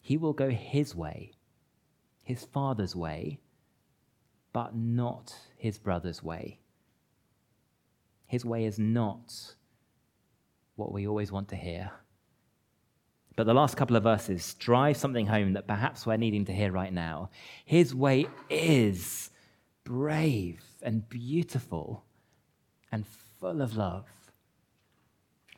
He 0.02 0.16
will 0.16 0.34
go 0.34 0.50
his 0.50 0.96
way, 0.96 1.34
his 2.24 2.46
father's 2.46 2.96
way, 2.96 3.40
but 4.54 4.76
not 4.76 5.36
his 5.58 5.78
brother's 5.78 6.24
way. 6.24 6.60
His 8.28 8.46
way 8.46 8.66
is 8.66 8.78
not 8.78 9.56
what 10.76 10.92
we 10.92 11.08
always 11.08 11.32
want 11.32 11.50
to 11.50 11.56
hear. 11.56 11.92
But 13.36 13.46
the 13.46 13.54
last 13.54 13.78
couple 13.78 13.96
of 13.96 14.04
verses 14.04 14.56
drive 14.56 14.98
something 14.98 15.28
home 15.28 15.54
that 15.54 15.68
perhaps 15.68 16.06
we're 16.06 16.18
needing 16.18 16.46
to 16.46 16.54
hear 16.54 16.72
right 16.72 16.92
now. 16.92 17.30
His 17.66 17.94
way 17.94 18.28
is 18.50 19.30
brave 19.84 20.64
and 20.82 21.08
beautiful 21.08 22.04
and 22.92 23.06
full 23.40 23.62
of 23.62 23.78
love. 23.78 24.06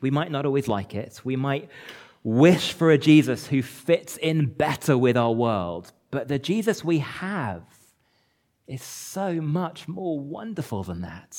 We 0.02 0.12
might 0.12 0.32
not 0.32 0.46
always 0.46 0.68
like 0.68 0.94
it. 0.94 1.22
We 1.24 1.36
might 1.36 1.70
wish 2.24 2.74
for 2.74 2.92
a 2.92 2.98
Jesus 2.98 3.48
who 3.48 3.62
fits 3.62 4.18
in 4.18 4.48
better 4.48 4.98
with 4.98 5.18
our 5.18 5.32
world. 5.32 5.92
But 6.12 6.28
the 6.28 6.40
Jesus 6.40 6.84
we 6.84 7.00
have 7.00 7.64
is 8.68 8.84
so 8.84 9.42
much 9.42 9.88
more 9.88 10.20
wonderful 10.20 10.84
than 10.84 11.02
that. 11.02 11.38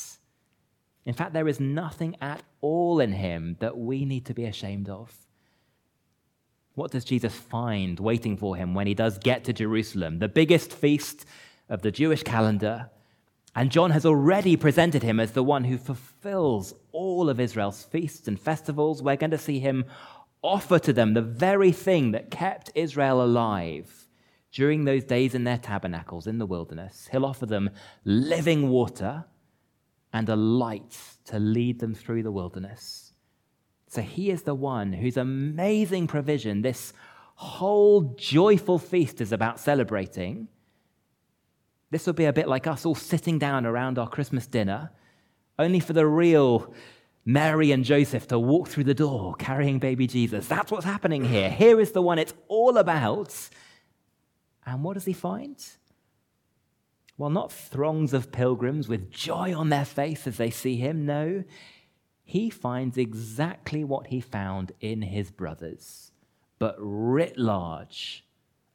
In 1.11 1.15
fact, 1.15 1.33
there 1.33 1.49
is 1.49 1.59
nothing 1.59 2.15
at 2.21 2.41
all 2.61 3.01
in 3.01 3.11
him 3.11 3.57
that 3.59 3.77
we 3.77 4.05
need 4.05 4.27
to 4.27 4.33
be 4.33 4.45
ashamed 4.45 4.89
of. 4.89 5.13
What 6.77 6.93
does 6.93 7.05
Jesus 7.05 7.35
find 7.35 7.99
waiting 7.99 8.37
for 8.37 8.55
him 8.55 8.75
when 8.75 8.87
he 8.87 8.95
does 8.95 9.19
get 9.19 9.43
to 9.47 9.53
Jerusalem, 9.53 10.21
the 10.21 10.29
biggest 10.29 10.73
feast 10.73 11.27
of 11.69 11.83
the 11.83 11.91
Jewish 11.91 12.23
calendar? 12.23 12.91
And 13.57 13.73
John 13.73 13.91
has 13.91 14.07
already 14.07 14.57
presented 14.57 15.03
him 15.03 15.19
as 15.19 15.33
the 15.33 15.43
one 15.43 15.65
who 15.65 15.79
fulfills 15.79 16.75
all 16.93 17.29
of 17.29 17.41
Israel's 17.41 17.83
feasts 17.83 18.29
and 18.29 18.39
festivals. 18.39 19.03
We're 19.03 19.17
going 19.17 19.33
to 19.33 19.37
see 19.37 19.59
him 19.59 19.87
offer 20.43 20.79
to 20.79 20.93
them 20.93 21.15
the 21.15 21.23
very 21.23 21.73
thing 21.73 22.13
that 22.13 22.31
kept 22.31 22.71
Israel 22.77 23.21
alive 23.21 24.07
during 24.53 24.85
those 24.85 25.03
days 25.03 25.35
in 25.35 25.43
their 25.43 25.59
tabernacles 25.59 26.29
in 26.29 26.39
the 26.39 26.47
wilderness. 26.47 27.09
He'll 27.11 27.27
offer 27.27 27.47
them 27.47 27.71
living 28.05 28.69
water 28.69 29.25
and 30.13 30.29
a 30.29 30.37
light 30.37 30.99
to 31.27 31.39
lead 31.39 31.79
them 31.79 31.95
through 31.95 32.23
the 32.23 32.33
wilderness. 32.33 33.13
So 33.89 34.03
he 34.03 34.31
is 34.31 34.43
the 34.43 34.55
one 34.55 34.93
whose 34.93 35.17
amazing 35.17 36.07
provision 36.07 36.63
this 36.63 36.93
whole 37.35 38.15
joyful 38.17 38.79
feast 38.79 39.21
is 39.21 39.33
about 39.33 39.59
celebrating. 39.59 40.49
This 41.91 42.07
will 42.07 42.13
be 42.13 42.27
a 42.27 42.33
bit 42.33 42.49
like 42.49 42.67
us 42.67 42.87
all 42.87 42.95
sitting 42.95 43.39
down 43.39 43.67
around 43.67 43.99
our 43.99 44.09
Christmas 44.09 44.47
dinner, 44.47 44.91
only 45.59 45.81
for 45.81 45.93
the 45.93 46.07
real 46.07 46.73
Mary 47.25 47.73
and 47.73 47.85
Joseph 47.85 48.29
to 48.29 48.39
walk 48.39 48.69
through 48.69 48.85
the 48.85 48.95
door 48.95 49.35
carrying 49.35 49.79
baby 49.79 50.07
Jesus. 50.07 50.47
That's 50.47 50.71
what's 50.71 50.85
happening 50.85 51.25
here. 51.25 51.51
Here 51.51 51.81
is 51.81 51.93
the 51.93 52.03
one 52.03 52.19
it's 52.19 52.35
all 52.49 52.79
about. 52.79 53.35
And 54.65 54.85
what 54.85 54.95
does 54.95 55.05
he 55.05 55.13
find? 55.13 55.57
Well, 57.21 57.29
not 57.29 57.53
throngs 57.53 58.15
of 58.15 58.33
pilgrims 58.33 58.89
with 58.89 59.11
joy 59.11 59.55
on 59.55 59.69
their 59.69 59.85
face 59.85 60.27
as 60.27 60.39
they 60.39 60.49
see 60.49 60.77
him. 60.77 61.05
No, 61.05 61.45
he 62.25 62.49
finds 62.49 62.97
exactly 62.97 63.85
what 63.85 64.07
he 64.07 64.23
found 64.23 64.73
in 64.81 65.03
his 65.03 65.31
brothers, 65.31 66.13
but 66.59 66.77
writ 66.79 67.37
large 67.37 68.25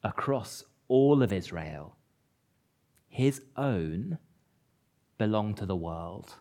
across 0.04 0.64
all 0.88 1.24
of 1.24 1.34
Israel. 1.34 1.96
His 3.08 3.42
own 3.58 4.20
belong 5.18 5.56
to 5.56 5.66
the 5.66 5.76
world. 5.76 6.36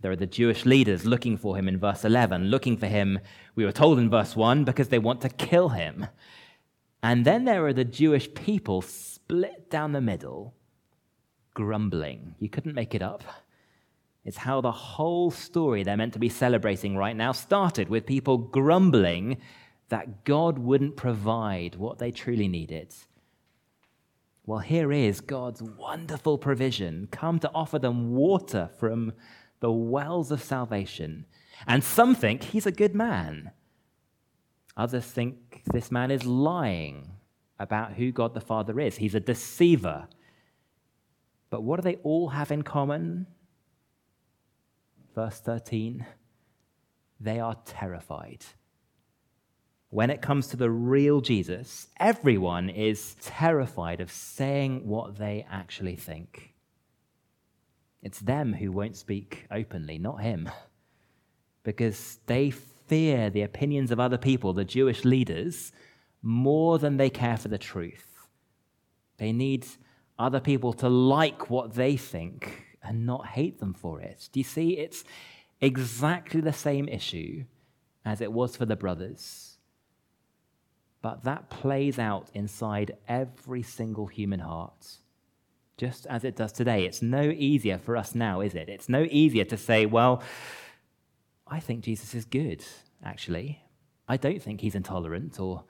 There 0.00 0.12
are 0.12 0.16
the 0.16 0.24
Jewish 0.24 0.64
leaders 0.64 1.04
looking 1.04 1.36
for 1.36 1.58
him 1.58 1.68
in 1.68 1.78
verse 1.78 2.06
11, 2.06 2.44
looking 2.46 2.78
for 2.78 2.86
him, 2.86 3.18
we 3.54 3.66
were 3.66 3.72
told 3.72 3.98
in 3.98 4.08
verse 4.08 4.34
1, 4.34 4.64
because 4.64 4.88
they 4.88 4.98
want 4.98 5.20
to 5.20 5.28
kill 5.28 5.68
him. 5.68 6.06
And 7.02 7.26
then 7.26 7.44
there 7.44 7.66
are 7.66 7.74
the 7.74 7.84
Jewish 7.84 8.32
people 8.32 8.80
split 9.24 9.70
down 9.70 9.92
the 9.92 10.00
middle, 10.02 10.54
grumbling. 11.54 12.34
You 12.38 12.50
couldn't 12.50 12.74
make 12.74 12.94
it 12.94 13.00
up. 13.02 13.24
It's 14.22 14.36
how 14.36 14.60
the 14.60 14.72
whole 14.72 15.30
story 15.30 15.82
they're 15.82 15.96
meant 15.96 16.12
to 16.12 16.18
be 16.18 16.28
celebrating 16.28 16.94
right 16.96 17.16
now 17.16 17.32
started 17.32 17.88
with 17.88 18.04
people 18.04 18.36
grumbling 18.36 19.38
that 19.88 20.24
God 20.24 20.58
wouldn't 20.58 20.96
provide 20.96 21.76
what 21.76 21.98
they 21.98 22.10
truly 22.10 22.48
needed. 22.48 22.94
Well, 24.44 24.58
here 24.58 24.92
is 24.92 25.22
God's 25.22 25.62
wonderful 25.62 26.36
provision 26.36 27.08
come 27.10 27.38
to 27.38 27.50
offer 27.54 27.78
them 27.78 28.12
water 28.12 28.68
from 28.78 29.14
the 29.60 29.72
wells 29.72 30.30
of 30.30 30.42
salvation. 30.42 31.24
And 31.66 31.82
some 31.82 32.14
think 32.14 32.42
he's 32.42 32.66
a 32.66 32.72
good 32.72 32.94
man. 32.94 33.52
Others 34.76 35.06
think 35.06 35.62
this 35.72 35.90
man 35.90 36.10
is 36.10 36.26
lying 36.26 37.14
about 37.58 37.94
who 37.94 38.12
God 38.12 38.34
the 38.34 38.40
Father 38.40 38.78
is. 38.80 38.96
He's 38.96 39.14
a 39.14 39.20
deceiver. 39.20 40.08
But 41.50 41.62
what 41.62 41.76
do 41.76 41.82
they 41.82 41.96
all 42.02 42.28
have 42.28 42.50
in 42.50 42.62
common? 42.62 43.26
Verse 45.14 45.40
13 45.40 46.04
they 47.20 47.40
are 47.40 47.56
terrified. 47.64 48.44
When 49.88 50.10
it 50.10 50.20
comes 50.20 50.48
to 50.48 50.56
the 50.56 50.70
real 50.70 51.20
Jesus, 51.20 51.88
everyone 51.98 52.68
is 52.68 53.16
terrified 53.20 54.00
of 54.00 54.10
saying 54.10 54.86
what 54.86 55.16
they 55.16 55.46
actually 55.50 55.96
think. 55.96 56.54
It's 58.02 58.18
them 58.18 58.52
who 58.52 58.72
won't 58.72 58.96
speak 58.96 59.46
openly, 59.50 59.98
not 59.98 60.20
him, 60.20 60.50
because 61.62 62.18
they 62.26 62.50
fear 62.50 63.30
the 63.30 63.42
opinions 63.42 63.90
of 63.90 64.00
other 64.00 64.18
people, 64.18 64.52
the 64.52 64.64
Jewish 64.64 65.04
leaders, 65.04 65.72
more 66.24 66.78
than 66.78 66.96
they 66.96 67.10
care 67.10 67.36
for 67.36 67.48
the 67.48 67.58
truth. 67.58 68.26
They 69.18 69.30
need 69.30 69.66
other 70.18 70.40
people 70.40 70.72
to 70.72 70.88
like 70.88 71.50
what 71.50 71.74
they 71.74 71.96
think 71.96 72.64
and 72.82 73.04
not 73.04 73.26
hate 73.26 73.60
them 73.60 73.74
for 73.74 74.00
it. 74.00 74.30
Do 74.32 74.40
you 74.40 74.44
see? 74.44 74.78
It's 74.78 75.04
exactly 75.60 76.40
the 76.40 76.52
same 76.52 76.88
issue 76.88 77.44
as 78.06 78.22
it 78.22 78.32
was 78.32 78.56
for 78.56 78.64
the 78.64 78.74
brothers. 78.74 79.58
But 81.02 81.24
that 81.24 81.50
plays 81.50 81.98
out 81.98 82.30
inside 82.32 82.96
every 83.06 83.62
single 83.62 84.06
human 84.06 84.40
heart, 84.40 84.96
just 85.76 86.06
as 86.06 86.24
it 86.24 86.36
does 86.36 86.52
today. 86.52 86.86
It's 86.86 87.02
no 87.02 87.22
easier 87.22 87.76
for 87.76 87.98
us 87.98 88.14
now, 88.14 88.40
is 88.40 88.54
it? 88.54 88.70
It's 88.70 88.88
no 88.88 89.06
easier 89.10 89.44
to 89.44 89.58
say, 89.58 89.84
well, 89.84 90.22
I 91.46 91.60
think 91.60 91.84
Jesus 91.84 92.14
is 92.14 92.24
good, 92.24 92.64
actually. 93.04 93.60
I 94.08 94.16
don't 94.16 94.42
think 94.42 94.62
he's 94.62 94.74
intolerant 94.74 95.38
or 95.38 95.64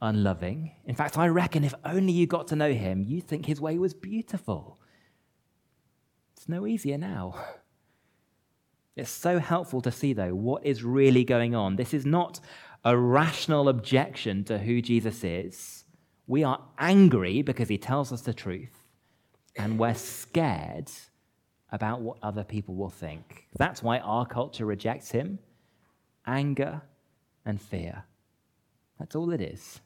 unloving. 0.00 0.72
In 0.84 0.94
fact, 0.94 1.18
I 1.18 1.28
reckon 1.28 1.64
if 1.64 1.74
only 1.84 2.12
you 2.12 2.26
got 2.26 2.48
to 2.48 2.56
know 2.56 2.72
him, 2.72 3.04
you'd 3.06 3.26
think 3.26 3.46
his 3.46 3.60
way 3.60 3.78
was 3.78 3.94
beautiful. 3.94 4.78
It's 6.36 6.48
no 6.48 6.66
easier 6.66 6.98
now. 6.98 7.34
It's 8.96 9.10
so 9.10 9.38
helpful 9.38 9.80
to 9.82 9.92
see, 9.92 10.12
though, 10.12 10.34
what 10.34 10.66
is 10.66 10.82
really 10.82 11.22
going 11.22 11.54
on. 11.54 11.76
This 11.76 11.94
is 11.94 12.04
not 12.04 12.40
a 12.84 12.96
rational 12.96 13.68
objection 13.68 14.42
to 14.44 14.58
who 14.58 14.82
Jesus 14.82 15.22
is. 15.22 15.84
We 16.26 16.42
are 16.42 16.60
angry 16.80 17.42
because 17.42 17.68
he 17.68 17.78
tells 17.78 18.12
us 18.12 18.22
the 18.22 18.34
truth, 18.34 18.74
and 19.54 19.78
we're 19.78 19.94
scared 19.94 20.90
about 21.70 22.00
what 22.00 22.16
other 22.24 22.42
people 22.42 22.74
will 22.74 22.90
think. 22.90 23.46
That's 23.56 23.84
why 23.84 24.00
our 24.00 24.26
culture 24.26 24.66
rejects 24.66 25.12
him 25.12 25.38
anger 26.26 26.82
and 27.44 27.60
fear. 27.60 28.04
That's 28.98 29.14
all 29.14 29.30
it 29.30 29.40
is. 29.40 29.80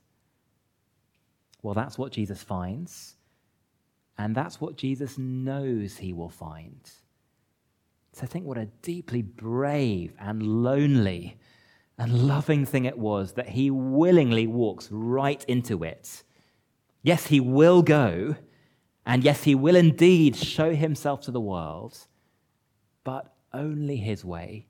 Well, 1.62 1.74
that's 1.74 1.96
what 1.96 2.12
Jesus 2.12 2.42
finds, 2.42 3.16
and 4.18 4.34
that's 4.34 4.60
what 4.60 4.76
Jesus 4.76 5.16
knows 5.16 5.96
he 5.96 6.12
will 6.12 6.28
find. 6.28 6.90
So 8.12 8.26
think 8.26 8.44
what 8.44 8.58
a 8.58 8.66
deeply 8.82 9.22
brave 9.22 10.12
and 10.18 10.42
lonely 10.42 11.38
and 11.96 12.26
loving 12.26 12.66
thing 12.66 12.84
it 12.84 12.98
was 12.98 13.34
that 13.34 13.50
he 13.50 13.70
willingly 13.70 14.46
walks 14.46 14.88
right 14.90 15.44
into 15.46 15.84
it. 15.84 16.24
Yes, 17.02 17.26
he 17.28 17.40
will 17.40 17.82
go, 17.82 18.36
and 19.06 19.24
yes, 19.24 19.44
he 19.44 19.54
will 19.54 19.76
indeed 19.76 20.36
show 20.36 20.74
himself 20.74 21.22
to 21.22 21.30
the 21.30 21.40
world, 21.40 22.06
but 23.04 23.34
only 23.52 23.96
his 23.96 24.24
way. 24.24 24.66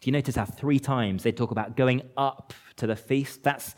Do 0.00 0.08
you 0.08 0.12
notice 0.12 0.36
how 0.36 0.44
three 0.44 0.78
times 0.78 1.22
they 1.22 1.32
talk 1.32 1.50
about 1.50 1.76
going 1.76 2.02
up 2.16 2.52
to 2.76 2.86
the 2.86 2.96
feast? 2.96 3.42
That's 3.42 3.74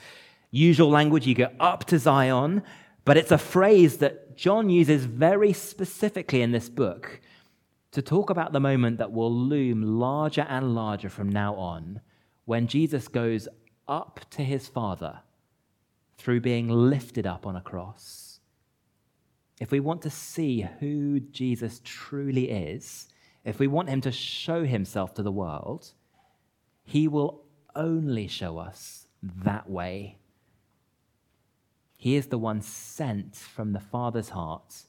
usual 0.50 0.90
language. 0.90 1.26
You 1.26 1.34
go 1.34 1.50
up 1.60 1.84
to 1.86 1.98
Zion, 1.98 2.62
but 3.04 3.16
it's 3.16 3.32
a 3.32 3.38
phrase 3.38 3.98
that 3.98 4.36
John 4.36 4.70
uses 4.70 5.04
very 5.04 5.52
specifically 5.52 6.42
in 6.42 6.52
this 6.52 6.68
book 6.68 7.20
to 7.92 8.02
talk 8.02 8.30
about 8.30 8.52
the 8.52 8.60
moment 8.60 8.98
that 8.98 9.12
will 9.12 9.32
loom 9.32 9.82
larger 9.82 10.46
and 10.48 10.74
larger 10.74 11.08
from 11.08 11.28
now 11.28 11.54
on 11.54 12.00
when 12.44 12.66
Jesus 12.66 13.08
goes 13.08 13.48
up 13.86 14.20
to 14.30 14.42
his 14.42 14.68
Father 14.68 15.20
through 16.16 16.40
being 16.40 16.68
lifted 16.68 17.26
up 17.26 17.46
on 17.46 17.56
a 17.56 17.60
cross. 17.60 18.40
If 19.60 19.70
we 19.70 19.80
want 19.80 20.02
to 20.02 20.10
see 20.10 20.68
who 20.78 21.20
Jesus 21.20 21.80
truly 21.84 22.50
is, 22.50 23.08
if 23.44 23.58
we 23.58 23.66
want 23.66 23.88
him 23.88 24.00
to 24.02 24.12
show 24.12 24.64
himself 24.64 25.14
to 25.14 25.22
the 25.22 25.32
world, 25.32 25.92
he 26.84 27.08
will 27.08 27.44
only 27.74 28.28
show 28.28 28.58
us 28.58 29.06
that 29.22 29.68
way. 29.68 30.17
He 32.00 32.14
is 32.14 32.28
the 32.28 32.38
one 32.38 32.62
sent 32.62 33.34
from 33.34 33.72
the 33.72 33.80
Father's 33.80 34.28
heart 34.28 34.84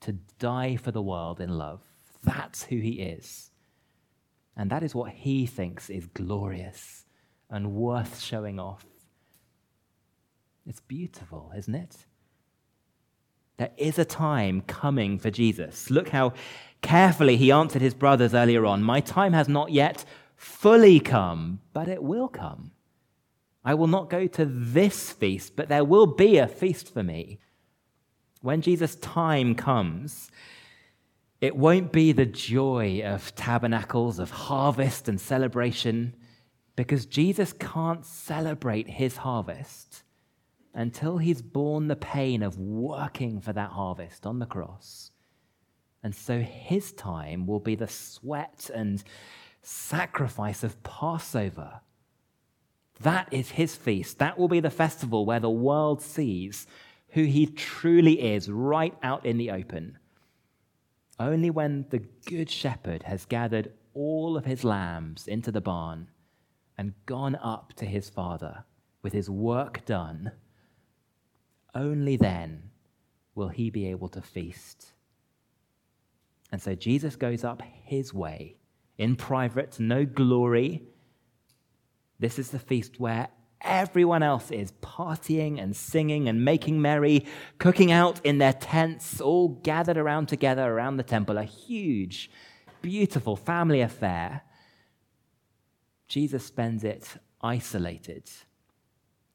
to 0.00 0.18
die 0.38 0.76
for 0.76 0.90
the 0.90 1.00
world 1.00 1.40
in 1.40 1.56
love. 1.56 1.80
That's 2.22 2.64
who 2.64 2.76
he 2.76 3.00
is. 3.00 3.50
And 4.54 4.70
that 4.70 4.82
is 4.82 4.94
what 4.94 5.12
he 5.12 5.46
thinks 5.46 5.88
is 5.88 6.06
glorious 6.08 7.06
and 7.48 7.72
worth 7.72 8.20
showing 8.20 8.60
off. 8.60 8.84
It's 10.66 10.80
beautiful, 10.80 11.52
isn't 11.56 11.74
it? 11.74 11.96
There 13.56 13.70
is 13.78 13.98
a 13.98 14.04
time 14.04 14.60
coming 14.60 15.18
for 15.18 15.30
Jesus. 15.30 15.90
Look 15.90 16.10
how 16.10 16.34
carefully 16.82 17.38
he 17.38 17.50
answered 17.50 17.80
his 17.80 17.94
brothers 17.94 18.34
earlier 18.34 18.66
on 18.66 18.82
My 18.82 19.00
time 19.00 19.32
has 19.32 19.48
not 19.48 19.72
yet 19.72 20.04
fully 20.36 21.00
come, 21.00 21.60
but 21.72 21.88
it 21.88 22.02
will 22.02 22.28
come. 22.28 22.72
I 23.64 23.74
will 23.74 23.86
not 23.86 24.10
go 24.10 24.26
to 24.26 24.44
this 24.44 25.12
feast, 25.12 25.54
but 25.56 25.68
there 25.68 25.84
will 25.84 26.06
be 26.06 26.38
a 26.38 26.48
feast 26.48 26.92
for 26.92 27.02
me. 27.02 27.38
When 28.40 28.60
Jesus' 28.60 28.96
time 28.96 29.54
comes, 29.54 30.30
it 31.40 31.56
won't 31.56 31.92
be 31.92 32.12
the 32.12 32.26
joy 32.26 33.02
of 33.04 33.34
tabernacles, 33.34 34.18
of 34.18 34.30
harvest 34.30 35.08
and 35.08 35.20
celebration, 35.20 36.14
because 36.74 37.06
Jesus 37.06 37.52
can't 37.52 38.04
celebrate 38.04 38.88
his 38.88 39.18
harvest 39.18 40.02
until 40.74 41.18
he's 41.18 41.42
borne 41.42 41.88
the 41.88 41.96
pain 41.96 42.42
of 42.42 42.58
working 42.58 43.40
for 43.40 43.52
that 43.52 43.70
harvest 43.70 44.26
on 44.26 44.38
the 44.38 44.46
cross. 44.46 45.10
And 46.02 46.14
so 46.14 46.40
his 46.40 46.92
time 46.92 47.46
will 47.46 47.60
be 47.60 47.76
the 47.76 47.88
sweat 47.88 48.70
and 48.74 49.02
sacrifice 49.62 50.64
of 50.64 50.82
Passover. 50.82 51.80
That 53.02 53.28
is 53.32 53.50
his 53.50 53.76
feast. 53.76 54.18
That 54.18 54.38
will 54.38 54.48
be 54.48 54.60
the 54.60 54.70
festival 54.70 55.26
where 55.26 55.40
the 55.40 55.50
world 55.50 56.00
sees 56.02 56.66
who 57.10 57.24
he 57.24 57.46
truly 57.46 58.20
is 58.34 58.50
right 58.50 58.94
out 59.02 59.26
in 59.26 59.38
the 59.38 59.50
open. 59.50 59.98
Only 61.18 61.50
when 61.50 61.86
the 61.90 62.02
good 62.26 62.50
shepherd 62.50 63.02
has 63.04 63.26
gathered 63.26 63.72
all 63.94 64.36
of 64.36 64.44
his 64.44 64.64
lambs 64.64 65.28
into 65.28 65.52
the 65.52 65.60
barn 65.60 66.08
and 66.78 66.94
gone 67.06 67.36
up 67.36 67.74
to 67.74 67.86
his 67.86 68.08
father 68.08 68.64
with 69.02 69.12
his 69.12 69.28
work 69.28 69.84
done, 69.84 70.32
only 71.74 72.16
then 72.16 72.70
will 73.34 73.48
he 73.48 73.70
be 73.70 73.86
able 73.86 74.08
to 74.08 74.22
feast. 74.22 74.92
And 76.50 76.60
so 76.60 76.74
Jesus 76.74 77.16
goes 77.16 77.44
up 77.44 77.62
his 77.62 78.12
way 78.12 78.56
in 78.98 79.16
private, 79.16 79.80
no 79.80 80.04
glory. 80.04 80.82
This 82.22 82.38
is 82.38 82.50
the 82.50 82.60
feast 82.60 83.00
where 83.00 83.30
everyone 83.60 84.22
else 84.22 84.52
is 84.52 84.70
partying 84.80 85.60
and 85.60 85.74
singing 85.74 86.28
and 86.28 86.44
making 86.44 86.80
merry, 86.80 87.26
cooking 87.58 87.90
out 87.90 88.24
in 88.24 88.38
their 88.38 88.52
tents, 88.52 89.20
all 89.20 89.48
gathered 89.48 89.96
around 89.96 90.28
together 90.28 90.62
around 90.62 90.98
the 90.98 91.02
temple, 91.02 91.36
a 91.36 91.42
huge, 91.42 92.30
beautiful 92.80 93.34
family 93.34 93.80
affair. 93.80 94.42
Jesus 96.06 96.46
spends 96.46 96.84
it 96.84 97.08
isolated, 97.40 98.30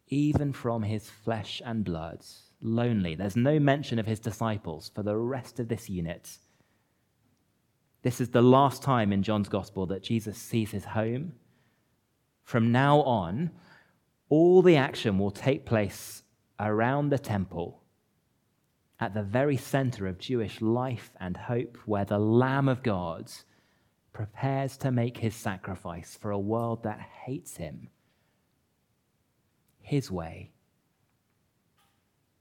even 0.08 0.54
from 0.54 0.84
his 0.84 1.10
flesh 1.10 1.62
and 1.66 1.84
blood, 1.84 2.24
lonely. 2.62 3.16
There's 3.16 3.36
no 3.36 3.60
mention 3.60 4.00
of 4.00 4.06
his 4.06 4.22
disciples 4.22 4.92
for 4.96 5.04
the 5.04 5.18
rest 5.18 5.60
of 5.60 5.68
this 5.68 5.90
unit. 5.90 6.38
This 8.02 8.22
is 8.22 8.30
the 8.30 8.42
last 8.42 8.82
time 8.82 9.12
in 9.12 9.24
John's 9.24 9.50
gospel 9.50 9.88
that 9.88 10.04
Jesus 10.04 10.38
sees 10.38 10.72
his 10.72 10.86
home. 10.86 11.34
From 12.48 12.72
now 12.72 13.02
on, 13.02 13.52
all 14.30 14.62
the 14.62 14.78
action 14.78 15.20
will 15.20 15.32
take 15.32 15.66
place 15.66 16.24
around 16.58 17.10
the 17.10 17.20
temple 17.20 17.84
at 19.02 19.14
the 19.14 19.22
very 19.22 19.58
center 19.58 20.08
of 20.08 20.18
Jewish 20.18 20.62
life 20.62 21.12
and 21.20 21.36
hope, 21.36 21.78
where 21.86 22.06
the 22.06 22.18
Lamb 22.18 22.70
of 22.70 22.84
God 22.84 23.30
prepares 24.14 24.78
to 24.78 24.94
make 24.94 25.18
his 25.18 25.36
sacrifice 25.36 26.18
for 26.22 26.32
a 26.32 26.40
world 26.40 26.84
that 26.84 27.02
hates 27.02 27.58
him 27.58 27.90
his 29.82 30.10
way. 30.10 30.54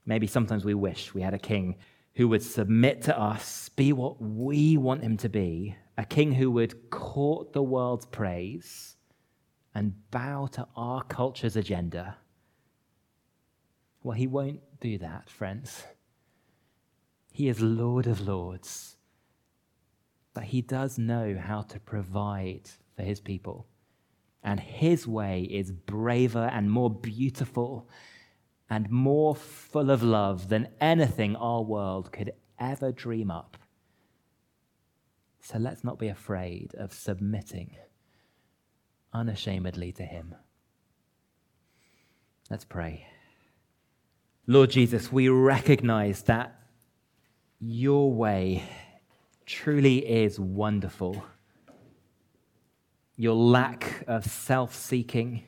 Maybe 0.05 0.25
sometimes 0.25 0.63
we 0.63 0.73
wish 0.73 1.13
we 1.13 1.21
had 1.21 1.33
a 1.33 1.37
king 1.37 1.75
who 2.15 2.29
would 2.29 2.43
submit 2.43 3.01
to 3.01 3.19
us, 3.19 3.67
be 3.67 3.91
what 3.91 4.21
we 4.21 4.77
want 4.77 5.03
him 5.03 5.17
to 5.17 5.27
be, 5.27 5.75
a 5.97 6.05
king 6.05 6.31
who 6.31 6.49
would 6.51 6.91
court 6.91 7.51
the 7.51 7.61
world's 7.61 8.05
praise 8.05 8.96
and 9.77 10.09
bow 10.09 10.47
to 10.47 10.67
our 10.75 11.03
culture's 11.03 11.55
agenda. 11.55 12.17
Well, 14.01 14.17
he 14.17 14.25
won't 14.25 14.61
do 14.81 14.97
that, 14.97 15.29
friends. 15.29 15.83
He 17.31 17.47
is 17.47 17.61
Lord 17.61 18.07
of 18.07 18.27
Lords. 18.27 18.97
But 20.33 20.45
he 20.45 20.63
does 20.63 20.97
know 20.97 21.37
how 21.39 21.61
to 21.61 21.79
provide 21.79 22.71
for 22.95 23.03
his 23.03 23.19
people. 23.19 23.67
And 24.43 24.59
his 24.59 25.07
way 25.07 25.43
is 25.43 25.71
braver 25.71 26.49
and 26.51 26.71
more 26.71 26.89
beautiful 26.89 27.87
and 28.71 28.89
more 28.89 29.35
full 29.35 29.91
of 29.91 30.01
love 30.01 30.49
than 30.49 30.69
anything 30.81 31.35
our 31.35 31.61
world 31.61 32.11
could 32.11 32.31
ever 32.59 32.91
dream 32.91 33.29
up. 33.29 33.57
So 35.39 35.59
let's 35.59 35.83
not 35.83 35.99
be 35.99 36.07
afraid 36.07 36.73
of 36.73 36.93
submitting 36.93 37.75
unashamedly 39.13 39.91
to 39.93 40.03
Him. 40.03 40.35
Let's 42.49 42.65
pray. 42.65 43.07
Lord 44.45 44.69
Jesus, 44.69 45.11
we 45.11 45.27
recognize 45.27 46.23
that 46.23 46.57
your 47.59 48.13
way 48.13 48.63
truly 49.45 49.97
is 49.97 50.39
wonderful. 50.39 51.23
Your 53.17 53.35
lack 53.35 54.03
of 54.07 54.25
self 54.25 54.75
seeking, 54.75 55.43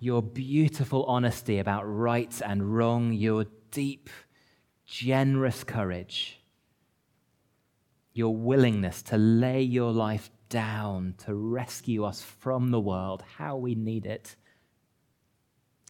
your 0.00 0.22
beautiful 0.22 1.04
honesty 1.04 1.58
about 1.58 1.82
right 1.82 2.40
and 2.44 2.76
wrong, 2.76 3.12
your 3.12 3.46
deep, 3.70 4.08
generous 4.86 5.62
courage, 5.62 6.40
your 8.12 8.34
willingness 8.34 9.02
to 9.02 9.18
lay 9.18 9.62
your 9.62 9.92
life 9.92 10.30
down 10.48 11.14
to 11.24 11.34
rescue 11.34 12.04
us 12.04 12.22
from 12.22 12.70
the 12.70 12.80
world, 12.80 13.22
how 13.36 13.56
we 13.56 13.74
need 13.74 14.06
it. 14.06 14.36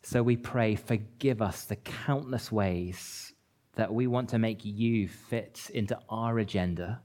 So 0.03 0.23
we 0.23 0.37
pray, 0.37 0.75
forgive 0.75 1.43
us 1.43 1.65
the 1.65 1.77
countless 1.77 2.51
ways 2.51 3.33
that 3.75 3.93
we 3.93 4.07
want 4.07 4.31
to 4.31 4.39
make 4.39 4.65
you 4.65 5.09
fit 5.09 5.71
into 5.73 5.99
our 6.09 6.39
agenda. 6.39 7.03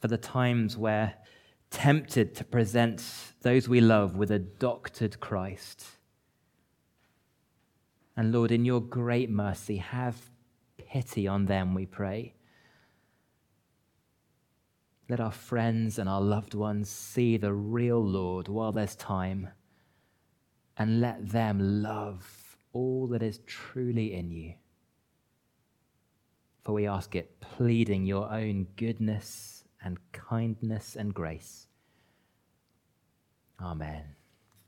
For 0.00 0.08
the 0.08 0.16
times 0.16 0.76
where 0.76 1.14
tempted 1.70 2.34
to 2.36 2.44
present 2.44 3.04
those 3.42 3.68
we 3.68 3.80
love 3.80 4.16
with 4.16 4.30
a 4.30 4.38
doctored 4.38 5.20
Christ. 5.20 5.84
And 8.16 8.32
Lord, 8.32 8.50
in 8.50 8.64
your 8.64 8.80
great 8.80 9.30
mercy, 9.30 9.76
have 9.76 10.16
pity 10.76 11.28
on 11.28 11.44
them, 11.44 11.74
we 11.74 11.86
pray. 11.86 12.34
Let 15.08 15.20
our 15.20 15.32
friends 15.32 15.98
and 15.98 16.08
our 16.08 16.20
loved 16.20 16.54
ones 16.54 16.90
see 16.90 17.36
the 17.36 17.52
real 17.52 18.04
Lord 18.04 18.48
while 18.48 18.72
there's 18.72 18.94
time 18.94 19.48
and 20.76 21.00
let 21.00 21.30
them 21.30 21.82
love 21.82 22.56
all 22.72 23.06
that 23.08 23.22
is 23.22 23.40
truly 23.46 24.12
in 24.14 24.30
you. 24.30 24.54
For 26.62 26.72
we 26.74 26.86
ask 26.86 27.14
it, 27.16 27.40
pleading 27.40 28.04
your 28.04 28.30
own 28.30 28.66
goodness 28.76 29.64
and 29.82 29.98
kindness 30.12 30.94
and 30.94 31.14
grace. 31.14 31.66
Amen. 33.60 34.17